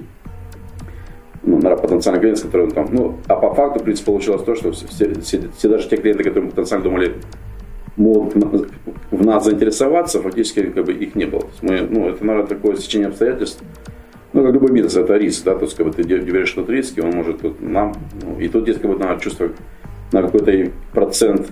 [1.43, 4.53] ну, наверное, потенциальные клиенты, с которыми там, ну, а по факту, в принципе, получилось то,
[4.55, 7.13] что все, все, все даже те клиенты, которые потенциально думали,
[7.95, 8.36] могут
[9.11, 11.45] в нас заинтересоваться, фактически как бы их не было.
[11.61, 13.63] Мы, ну, это, наверное, такое сечение обстоятельств,
[14.38, 16.72] ну, как любой бизнес, это риск, да, то есть, как бы ты веришь, что это
[16.72, 19.54] риски, он может тут нам, ну, и тут есть, как бы, надо чувствовать
[20.12, 21.48] на какой-то процент,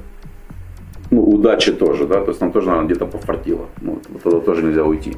[1.09, 4.61] ну, удачи тоже, да, то есть нам тоже, наверное, где-то пофартило, ну, вот это тоже
[4.61, 5.13] нельзя уйти.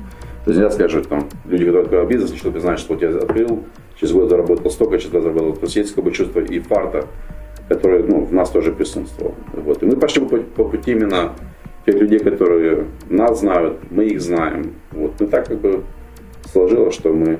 [0.46, 2.98] То есть нельзя сказать, что там люди, которые открывают бизнес, что ты знаешь, что у
[2.98, 3.66] тебя открыл,
[4.00, 7.06] через год заработал столько, через год заработал, то есть есть, как бы, чувство и фарта,
[7.68, 9.36] которое, ну, в нас тоже присутствовало.
[9.52, 9.84] Вот.
[9.84, 11.34] И мы пошли по, по пути именно
[11.86, 14.76] тех людей, которые нас знают, мы их знаем.
[14.92, 15.20] Вот.
[15.20, 15.84] Мы так, как бы,
[16.58, 17.40] сложилось, что мы...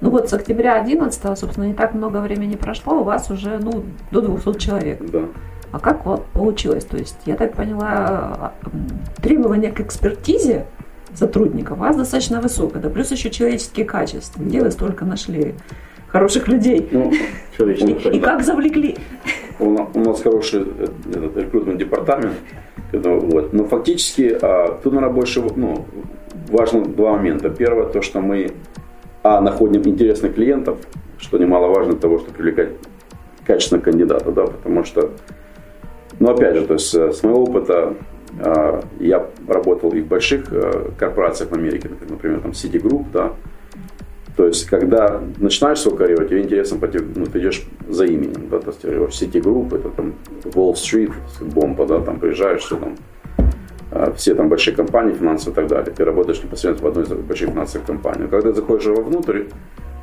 [0.00, 3.84] Ну вот с октября 11, собственно, не так много времени прошло, у вас уже ну,
[4.10, 4.98] до 200 человек.
[5.10, 5.22] Да.
[5.70, 6.84] А как вот получилось?
[6.84, 8.52] То есть, я так поняла,
[9.22, 10.66] требования к экспертизе
[11.14, 14.42] сотрудников у вас достаточно высокое, да плюс еще человеческие качества.
[14.42, 15.54] Где вы столько нашли
[16.08, 16.88] хороших людей?
[16.90, 17.12] Ну,
[17.58, 18.96] и, и как завлекли?
[19.60, 22.34] У нас, хороший э, рекрутный департамент.
[22.92, 23.52] Вот.
[23.52, 25.86] Но фактически а, тут, наверное, больше ну,
[26.48, 27.48] важно два момента.
[27.50, 28.52] Первое, то, что мы
[29.22, 30.78] а, находим интересных клиентов,
[31.18, 32.70] что немаловажно того, чтобы привлекать
[33.46, 35.10] качественных кандидатов, да, потому что,
[36.18, 37.94] ну, опять же, то есть э, с моего опыта
[38.38, 43.32] э, я работал и в больших э, корпорациях в Америке, например, там Citigroup, да,
[44.36, 46.78] то есть, когда начинаешь карьеру, тебе интересно
[47.14, 50.14] ну, ты идешь за именем, да, то есть, Citigroup, это там
[50.44, 52.96] Street, бомба, да, там приезжаешь, все там
[53.92, 55.94] а, все там большие компании финансовые и так далее.
[55.94, 58.26] Ты работаешь непосредственно в одной из больших финансовых компаний.
[58.30, 59.44] Когда ты заходишь вовнутрь,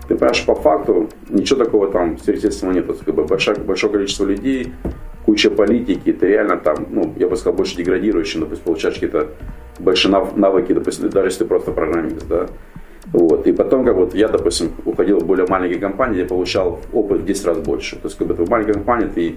[0.08, 2.86] ты понимаешь, по факту ничего такого там сверхъестественного нет.
[2.86, 4.74] Как бы большое, большое количество людей,
[5.26, 9.30] куча политики, ты реально там, ну, я бы сказал, больше деградирующий, допустим, получаешь какие-то
[9.80, 12.48] большие навыки, допустим, даже если ты просто программист, да.
[13.14, 13.48] Вот.
[13.48, 17.26] И потом, как вот я, допустим, уходил в более маленькие компании, я получал опыт в
[17.26, 17.96] 10 раз больше.
[17.96, 19.36] То есть, как бы в маленькой компании ты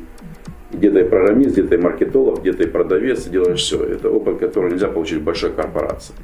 [0.73, 3.83] где-то и программист, где-то и маркетолог, где-то и продавец, делаешь все.
[3.83, 6.15] Это опыт, который нельзя получить в большой корпорации.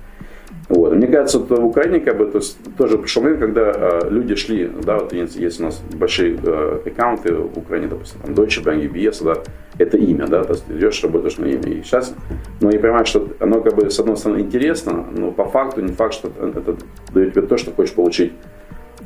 [0.68, 0.94] Вот.
[0.94, 4.34] Мне кажется, вот в Украине как бы, то есть, тоже пришел момент, когда э, люди
[4.34, 8.62] шли, да, вот есть, есть у нас большие э, аккаунты в Украине, допустим, там Deutsche
[8.62, 9.42] Bank, UBS, да,
[9.78, 11.72] это имя, да, то есть идешь, работаешь на имя.
[11.72, 12.14] И сейчас,
[12.60, 15.92] ну, я понимаю, что оно как бы с одной стороны интересно, но по факту не
[15.92, 16.76] факт, что это
[17.14, 18.32] дает тебе то, что хочешь получить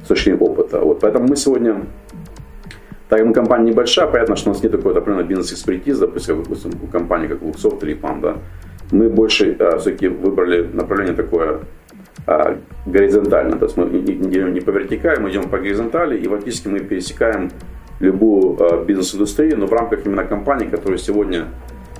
[0.04, 0.80] с точки опыта.
[0.80, 0.98] Вот.
[1.00, 1.86] Поэтому мы сегодня
[3.08, 6.70] так как мы компания небольшая, понятно, что у нас нет такой определенной бизнес-экспертизы, допустим, допустим,
[6.82, 8.38] у компании, как Luxoft или PAM, да,
[8.92, 11.60] мы больше а, все-таки выбрали направление такое
[12.26, 16.68] а, горизонтальное, то есть мы не, не, по вертикали, мы идем по горизонтали, и фактически
[16.68, 17.50] мы пересекаем
[17.98, 21.46] любую а, бизнес-индустрию, но в рамках именно компании, которые сегодня,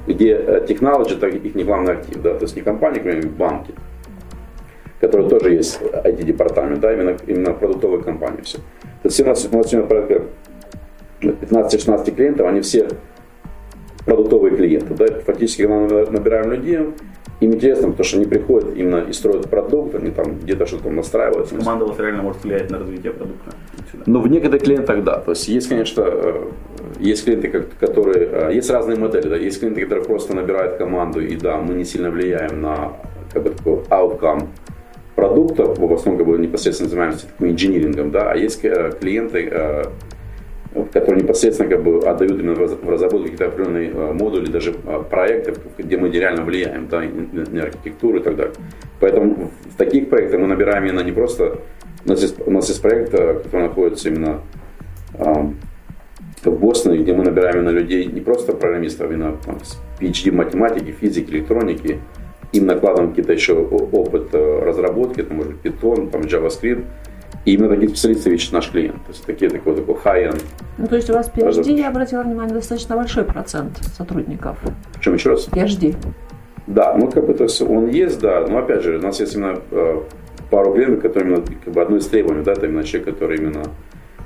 [0.07, 3.75] где технология, это их не главный актив, да, то есть не компании, например, банки,
[5.01, 8.59] которые тоже есть IT-департамент, да, именно, именно продуктовые компании все.
[8.59, 10.23] То есть у нас, у нас сегодня порядка
[11.23, 12.89] 15-16 клиентов, они все
[14.05, 14.95] продуктовые клиенты.
[14.95, 15.07] Да?
[15.27, 16.79] Фактически, мы набираем людей,
[17.43, 21.49] им интересно, потому что они приходят именно и строят продукт, они там где-то что-то настраивают.
[21.49, 23.53] Команда вас реально может влиять на развитие продукта.
[24.07, 25.19] Но в некоторых клиентах да.
[25.19, 26.45] То есть есть, конечно, э,
[27.01, 31.37] есть клиенты, которые, э, есть разные модели, да, есть клиенты, которые просто набирают команду, и
[31.37, 32.93] да, мы не сильно влияем на
[33.33, 34.47] как бы такой outcome
[35.17, 39.53] продукта, в основном как бы непосредственно занимаемся таким инжинирингом, да, а есть э, клиенты,
[40.93, 45.55] которые непосредственно как бы отдают именно в разработку какие-то определенные э, модули, даже э, проекты,
[45.79, 48.55] где мы реально влияем да, на архитектуру и так далее.
[49.01, 51.59] Поэтому в таких проектах мы набираем именно не просто...
[52.05, 54.41] У нас есть, у нас есть проект, э, который находится именно
[55.15, 60.33] в Бостоне, где мы набираем именно людей, не просто программистов, а именно там, с PhD
[60.33, 62.01] математики, физики, электроники,
[62.53, 66.85] им накладываем какие-то еще опыт разработки, там, может быть, Python, там, JavaScript,
[67.45, 69.05] и именно такие специалисты ищет наш клиент.
[69.05, 70.43] То есть такие такой, такой high-end.
[70.79, 74.59] Ну, то есть у вас PhD, я обратила внимание, достаточно большой процент сотрудников.
[74.95, 75.49] Причем еще раз?
[75.49, 75.97] PhD.
[76.67, 79.35] Да, ну как бы то есть он есть, да, но опять же, у нас есть
[79.35, 80.01] именно э,
[80.51, 83.65] пару клиентов, которые именно как бы одно из требований, да, это именно человек, который именно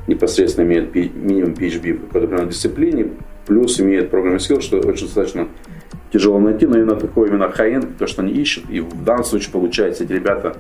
[0.06, 3.10] непосредственно имеет минимум PHB в какой-то определенной дисциплине,
[3.46, 5.48] плюс имеет программный скилл, что очень достаточно
[6.12, 9.52] тяжело найти, но именно такой именно high-end, то, что они ищут, и в данном случае
[9.52, 10.56] получается, эти ребята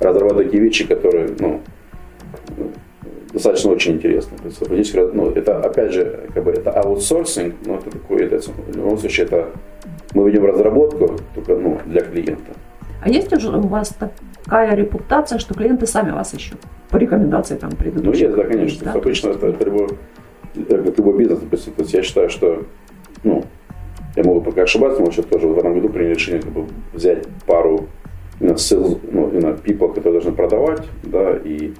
[0.00, 1.62] разрабатывают такие вещи, которые, ну,
[3.40, 4.36] достаточно очень интересно.
[4.38, 8.76] То есть, ну, это, опять же, как бы это аутсорсинг, но это такой, это, в
[8.76, 9.48] любом случае, это
[10.14, 12.52] мы ведем разработку только ну, для клиента.
[13.02, 13.96] А есть уже у вас
[14.44, 16.60] такая репутация, что клиенты сами вас ищут?
[16.90, 18.30] По рекомендации там предыдущих?
[18.30, 18.84] Ну, есть, да, конечно.
[18.84, 18.92] Да?
[18.92, 19.88] Обычно это, это любой,
[20.68, 21.40] как любой бизнес.
[21.40, 22.64] Допустим, то есть я считаю, что,
[23.24, 23.44] ну,
[24.16, 27.26] я могу пока ошибаться, но сейчас тоже в этом году приняли решение как бы, взять
[27.46, 27.86] пару
[28.40, 31.72] именно sales, ну, именно people, которые должны продавать, да, и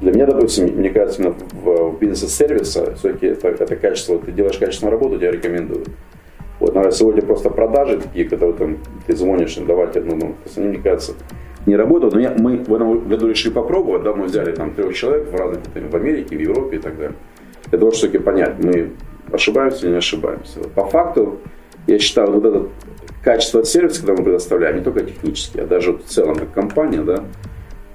[0.00, 4.32] для меня, допустим, мне кажется, именно в, в бизнесе сервиса все-таки это, это качество, ты
[4.32, 5.88] делаешь качественную работу, тебя рекомендуют.
[6.60, 10.78] Вот, наверное, сегодня просто продажи такие, когда там, ты звонишь, давайте, ну, ну, они, мне
[10.78, 11.12] кажется,
[11.66, 12.14] не работают.
[12.14, 15.34] Но я, мы в этом году решили попробовать, да, мы взяли там трех человек в
[15.34, 17.16] разных, там, в Америке, в Европе и так далее.
[17.70, 18.92] Для того, чтобы понять, мы
[19.32, 20.60] ошибаемся или не ошибаемся.
[20.74, 21.38] По факту,
[21.86, 22.68] я считаю, вот это
[23.22, 27.24] качество сервиса, когда мы предоставляем, не только технически, а даже в целом как компания, да,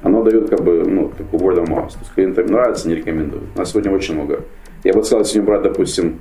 [0.02, 1.92] оно дает как бы, ну, такой word of mouth.
[1.92, 3.46] То есть клиентам нравится, не рекомендуют.
[3.56, 4.44] У нас сегодня очень много.
[4.84, 6.20] Я бы сказал, если брать, допустим,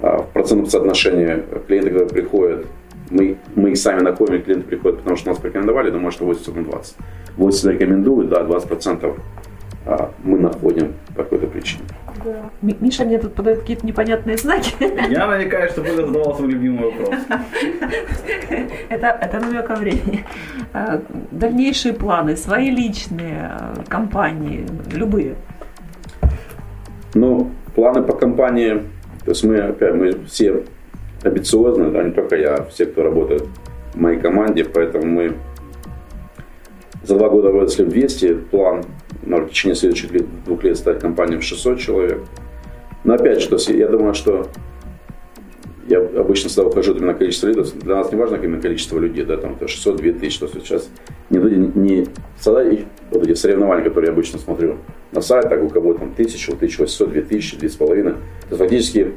[0.00, 2.66] а, в процентном соотношении клиенты, которые приходят,
[3.10, 6.64] мы, мы их сами находим, клиенты приходят, потому что нас порекомендовали, думаю, что 80 на
[6.64, 6.96] 20.
[7.36, 9.20] 80 рекомендуют, да, 20%
[9.86, 11.84] а, мы находим по какой-то причине.
[12.24, 12.50] Да.
[12.60, 14.74] Миша мне тут подает какие-то непонятные знаки.
[15.10, 17.18] Я намекаю, что Коля задавал свой любимый вопрос.
[18.88, 20.24] Это, это намек о времени.
[20.72, 21.00] А,
[21.30, 25.36] дальнейшие планы, свои личные, а, компании, любые.
[27.14, 28.82] Ну, планы по компании,
[29.24, 30.64] то есть мы, опять, мы все
[31.22, 33.44] амбициозны, да, не только я, а все, кто работает
[33.94, 35.36] в моей команде, поэтому мы
[37.02, 38.84] за два года выросли в 200, план
[39.22, 40.10] на в течение следующих
[40.44, 42.20] двух лет стать компанией в 600 человек.
[43.04, 44.48] Но опять же, я думаю, что
[45.88, 47.76] я обычно всегда ухожу на количество лидов.
[47.78, 50.88] Для нас не важно именно количество людей, да, там 600, 2000, то есть сейчас
[51.30, 52.06] не, не
[52.38, 52.64] всегда
[53.10, 54.76] вот эти соревнования, которые я обычно смотрю
[55.10, 57.88] на сайтах, у кого там 1000, 1800, 2000, 2500.
[57.88, 58.16] То
[58.50, 59.12] есть фактически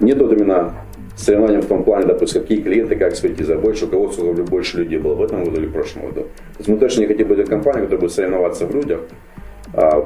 [0.00, 0.74] нет вот именно
[1.16, 4.98] соревнования в том плане, допустим, какие клиенты, как экспертиза, больше у кого сколько больше людей
[4.98, 6.20] было в этом году или в прошлом году.
[6.22, 9.00] То есть мы точно не хотим быть компанией, которая будет соревноваться в людях,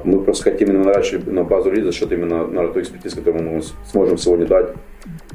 [0.04, 3.44] мы просто хотим именно наращивать на базу людей за счет именно на той экспертизы, которую
[3.44, 4.70] мы сможем сегодня дать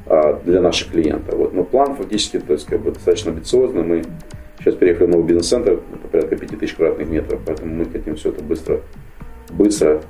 [0.06, 1.34] а, для наших клиентов.
[1.36, 1.54] Вот.
[1.54, 3.82] Но план фактически то есть, как бы, достаточно амбициозный.
[3.82, 4.02] Мы
[4.58, 5.80] сейчас переехали в новый бизнес-центр,
[6.12, 8.80] порядка 5000 квадратных метров, поэтому мы хотим все это быстро,
[9.50, 10.02] быстро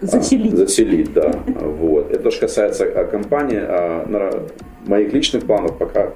[0.00, 0.52] Заселить.
[0.52, 1.32] А, заселить, да.
[1.46, 2.10] Вот.
[2.10, 3.60] Это же касается а, компании.
[3.62, 4.46] А,
[4.86, 6.12] моих личных планов пока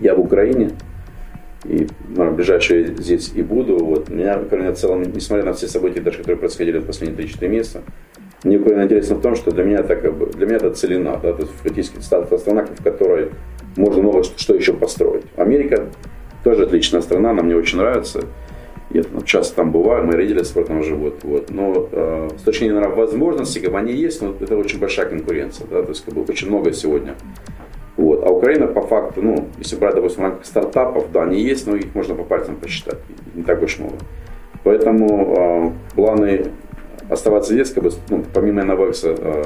[0.00, 0.70] я в Украине.
[1.64, 3.78] И наверное, ближайшие здесь и буду.
[3.84, 4.08] Вот.
[4.08, 7.82] Меня Украина в целом, несмотря на все события, даже которые происходили в последние 3-4 месяца,
[8.42, 11.18] мне Украина интересна в том, что для меня бы, для меня это целина.
[11.22, 11.32] Да?
[11.32, 13.30] То есть фактически страна, в которой
[13.76, 15.24] можно много что еще построить.
[15.36, 15.90] Америка
[16.42, 18.24] тоже отличная страна, она мне очень нравится.
[18.90, 21.22] Я ну, часто там бываю, мои родители скоро там живут.
[21.22, 21.50] Вот.
[21.50, 25.66] Но э, с точки зрения возможностей, как бы они есть, но это очень большая конкуренция.
[25.68, 25.82] Да?
[25.82, 27.14] То есть как бы, очень много сегодня.
[27.96, 28.24] Вот.
[28.24, 31.94] А Украина по факту, ну, если брать, допустим, рамках стартапов, да, они есть, но их
[31.94, 32.98] можно по пальцам посчитать.
[33.34, 33.96] Не так уж много.
[34.64, 36.46] Поэтому э, планы
[37.08, 39.44] оставаться здесь, как бы, ну, помимо Novexа, э,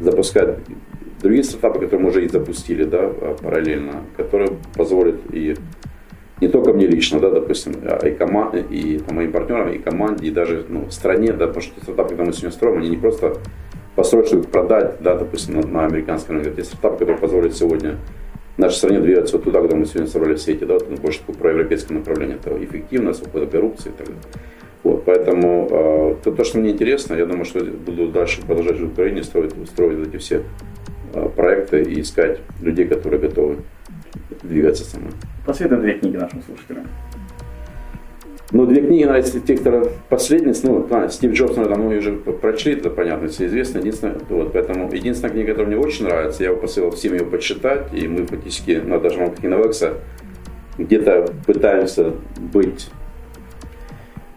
[0.00, 0.58] запускать
[1.20, 5.56] другие стартапы, которые мы уже и запустили, да, э, параллельно, которые позволят и
[6.40, 10.26] не только мне лично, да, допустим, а и, команде, и там, моим партнерам, и команде,
[10.26, 13.38] и даже ну, стране, да, потому что стартапы, когда мы сегодня строим, они не просто
[13.96, 16.50] построить, чтобы продать, да, допустим, на, на американском рынке.
[16.50, 17.96] Это стартапы, которые позволят сегодня
[18.56, 21.36] нашей стране двигаться вот туда, куда мы сегодня собрали все эти, да, вот, больше такое
[21.36, 24.22] проевропейское направление, это эффективность, ухода коррупции и так далее.
[24.82, 28.86] Вот, поэтому э, то, то, что мне интересно, я думаю, что буду дальше продолжать в
[28.86, 30.42] Украине строить, строить эти все
[31.12, 33.56] э, проекты и искать людей, которые готовы
[34.42, 35.12] двигаться со мной.
[35.44, 36.86] Посоветуем две книги нашим слушателям.
[38.52, 42.74] Ну, две книги, наверное, тех, которые последние, ну, а, Стив Джобс, наверное, мы уже прочли,
[42.74, 43.78] это понятно, все известно.
[43.78, 47.92] Единственное, вот, поэтому единственная книга, которая мне очень нравится, я его посоветовал всем ее почитать,
[47.92, 49.94] и мы фактически, ну, даже Innovex
[50.78, 52.88] где-то пытаемся быть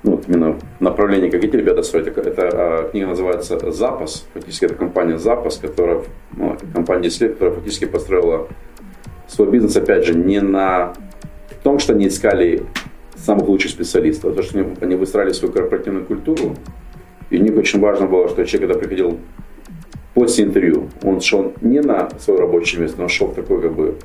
[0.01, 2.07] ну, вот именно направление, как эти ребята строят.
[2.07, 4.27] Это, это а, книга называется «Запас».
[4.33, 6.01] Фактически это компания «Запас», которая,
[6.35, 8.47] ну, компания 10 лет, которая фактически построила
[9.27, 10.93] свой бизнес, опять же, не на
[11.63, 12.63] том, что они искали
[13.25, 16.55] самых лучших специалистов, то, что они, выстраивали свою корпоративную культуру.
[17.29, 19.19] И у них очень важно было, что человек, когда приходил
[20.13, 23.95] после интервью, он шел не на свое рабочее место, он шел в такой, как бы,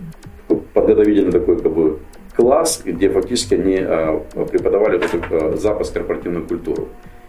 [0.75, 1.99] подготовительный такой, как бы,
[2.37, 6.89] класс, где фактически они а, преподавали вот этот а, запас корпоративную культуру.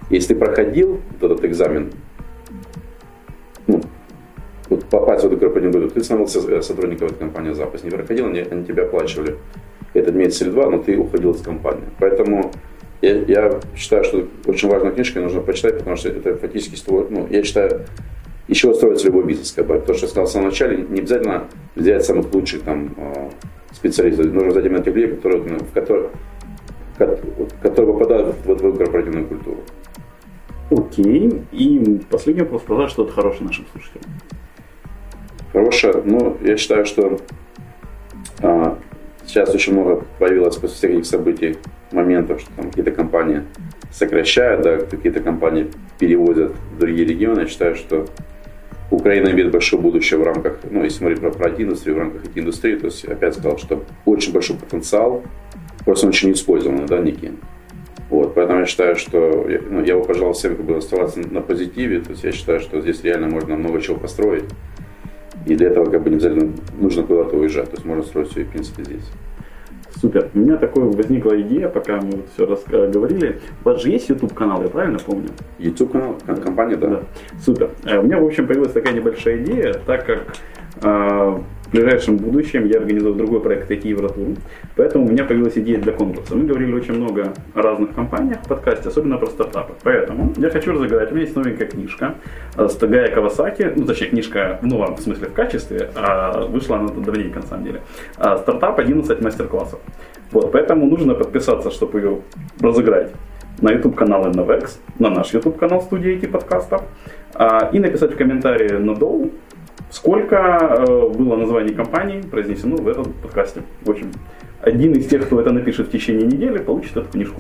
[0.10, 1.92] Если ты проходил этот экзамен,
[3.68, 3.82] ну,
[4.70, 7.84] вот попасть в эту корпоративную культуру, ты становился э, сотрудником этой компании запас.
[7.84, 9.38] Не проходил, они, они тебя оплачивали
[9.96, 11.86] этот месяц или два, но ты уходил из компании.
[12.00, 12.52] Поэтому
[13.02, 17.44] я, я считаю, что очень важная книжка, нужно почитать, потому что это фактически, ну, я
[17.44, 17.86] считаю,
[18.48, 19.80] еще строится любой бизнес, как бы.
[19.80, 23.30] То, что я сказал в самом начале, не обязательно взять самых лучших там а,
[23.74, 26.12] специалистов, нужно взять именно тех людей, которые, ну, в которых,
[26.98, 29.58] которые попадают в твою корпоративную культуру.
[30.70, 31.44] Окей.
[31.52, 32.64] И последний вопрос.
[32.64, 34.06] Продать что-то хорошее нашим слушателям.
[35.52, 36.02] Хорошее?
[36.04, 37.20] Ну, я считаю, что
[38.42, 38.78] а,
[39.26, 41.58] сейчас очень много появилось после всех этих событий
[41.92, 43.44] моментов, что там какие-то компании
[43.92, 45.68] сокращают, да, какие-то компании
[46.00, 47.42] переводят в другие регионы.
[47.42, 48.08] Я считаю, что
[48.92, 52.76] Украина имеет большое будущее в рамках, ну, если смотреть про, про IT-индустрию, в рамках IT-индустрии,
[52.76, 55.24] то есть опять сказал, что очень большой потенциал,
[55.84, 57.40] просто он очень не использован, да, никем.
[58.10, 62.02] Вот, поэтому я считаю, что ну, я бы пожелал всем как бы оставаться на позитиве.
[62.02, 64.46] То есть я считаю, что здесь реально можно много чего построить.
[65.46, 67.66] И для этого как бы не обязательно нужно куда-то уезжать.
[67.66, 69.12] То есть можно строить все, и, в принципе, здесь.
[70.02, 70.30] Супер.
[70.34, 73.40] У меня такая возникла идея, пока мы вот все говорили.
[73.64, 75.30] У вас же есть YouTube канал, я правильно помню?
[75.58, 76.88] YouTube канал, компания, да.
[76.88, 77.04] да.
[77.40, 77.70] Супер.
[77.86, 80.36] Э, у меня, в общем, появилась такая небольшая идея, так как
[80.82, 81.42] в
[81.76, 84.28] ближайшем будущем я организую другой проект IT Евротур.
[84.76, 86.36] Поэтому у меня появилась идея для конкурса.
[86.36, 89.74] Мы говорили очень много о разных компаниях в подкасте, особенно про стартапы.
[89.84, 91.12] Поэтому я хочу разыграть.
[91.12, 92.16] У меня есть новенькая книжка
[92.56, 93.74] с Тагая Кавасаки.
[93.76, 97.82] Ну, точнее, книжка в новом смысле в качестве, а вышла она давненько на самом деле.
[98.18, 99.80] А, стартап 11 мастер-классов.
[100.32, 102.22] Вот, поэтому нужно подписаться, чтобы ее
[102.62, 103.12] разыграть
[103.62, 106.84] на YouTube канал Innovex, на наш YouTube канал студии IT подкастов
[107.34, 109.32] а, и написать в комментарии на Доу
[109.96, 113.62] Сколько э, было названий компаний произнесено в этом подкасте?
[113.82, 114.12] В общем,
[114.60, 117.40] один из тех, кто это напишет в течение недели, получит эту книжку.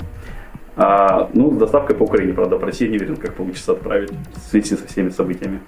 [0.77, 4.49] А, ну, с доставкой по Украине, правда, по России не уверен, как получится отправить в
[4.51, 5.59] связи со всеми событиями.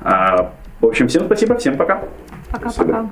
[0.00, 2.04] А, в общем, всем спасибо, всем пока.
[2.50, 3.10] Пока-пока.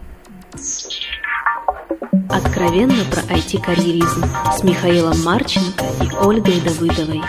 [2.31, 4.25] Откровенно про IT-карьеризм
[4.57, 7.21] с Михаилом Марченко и Ольгой Давыдовой.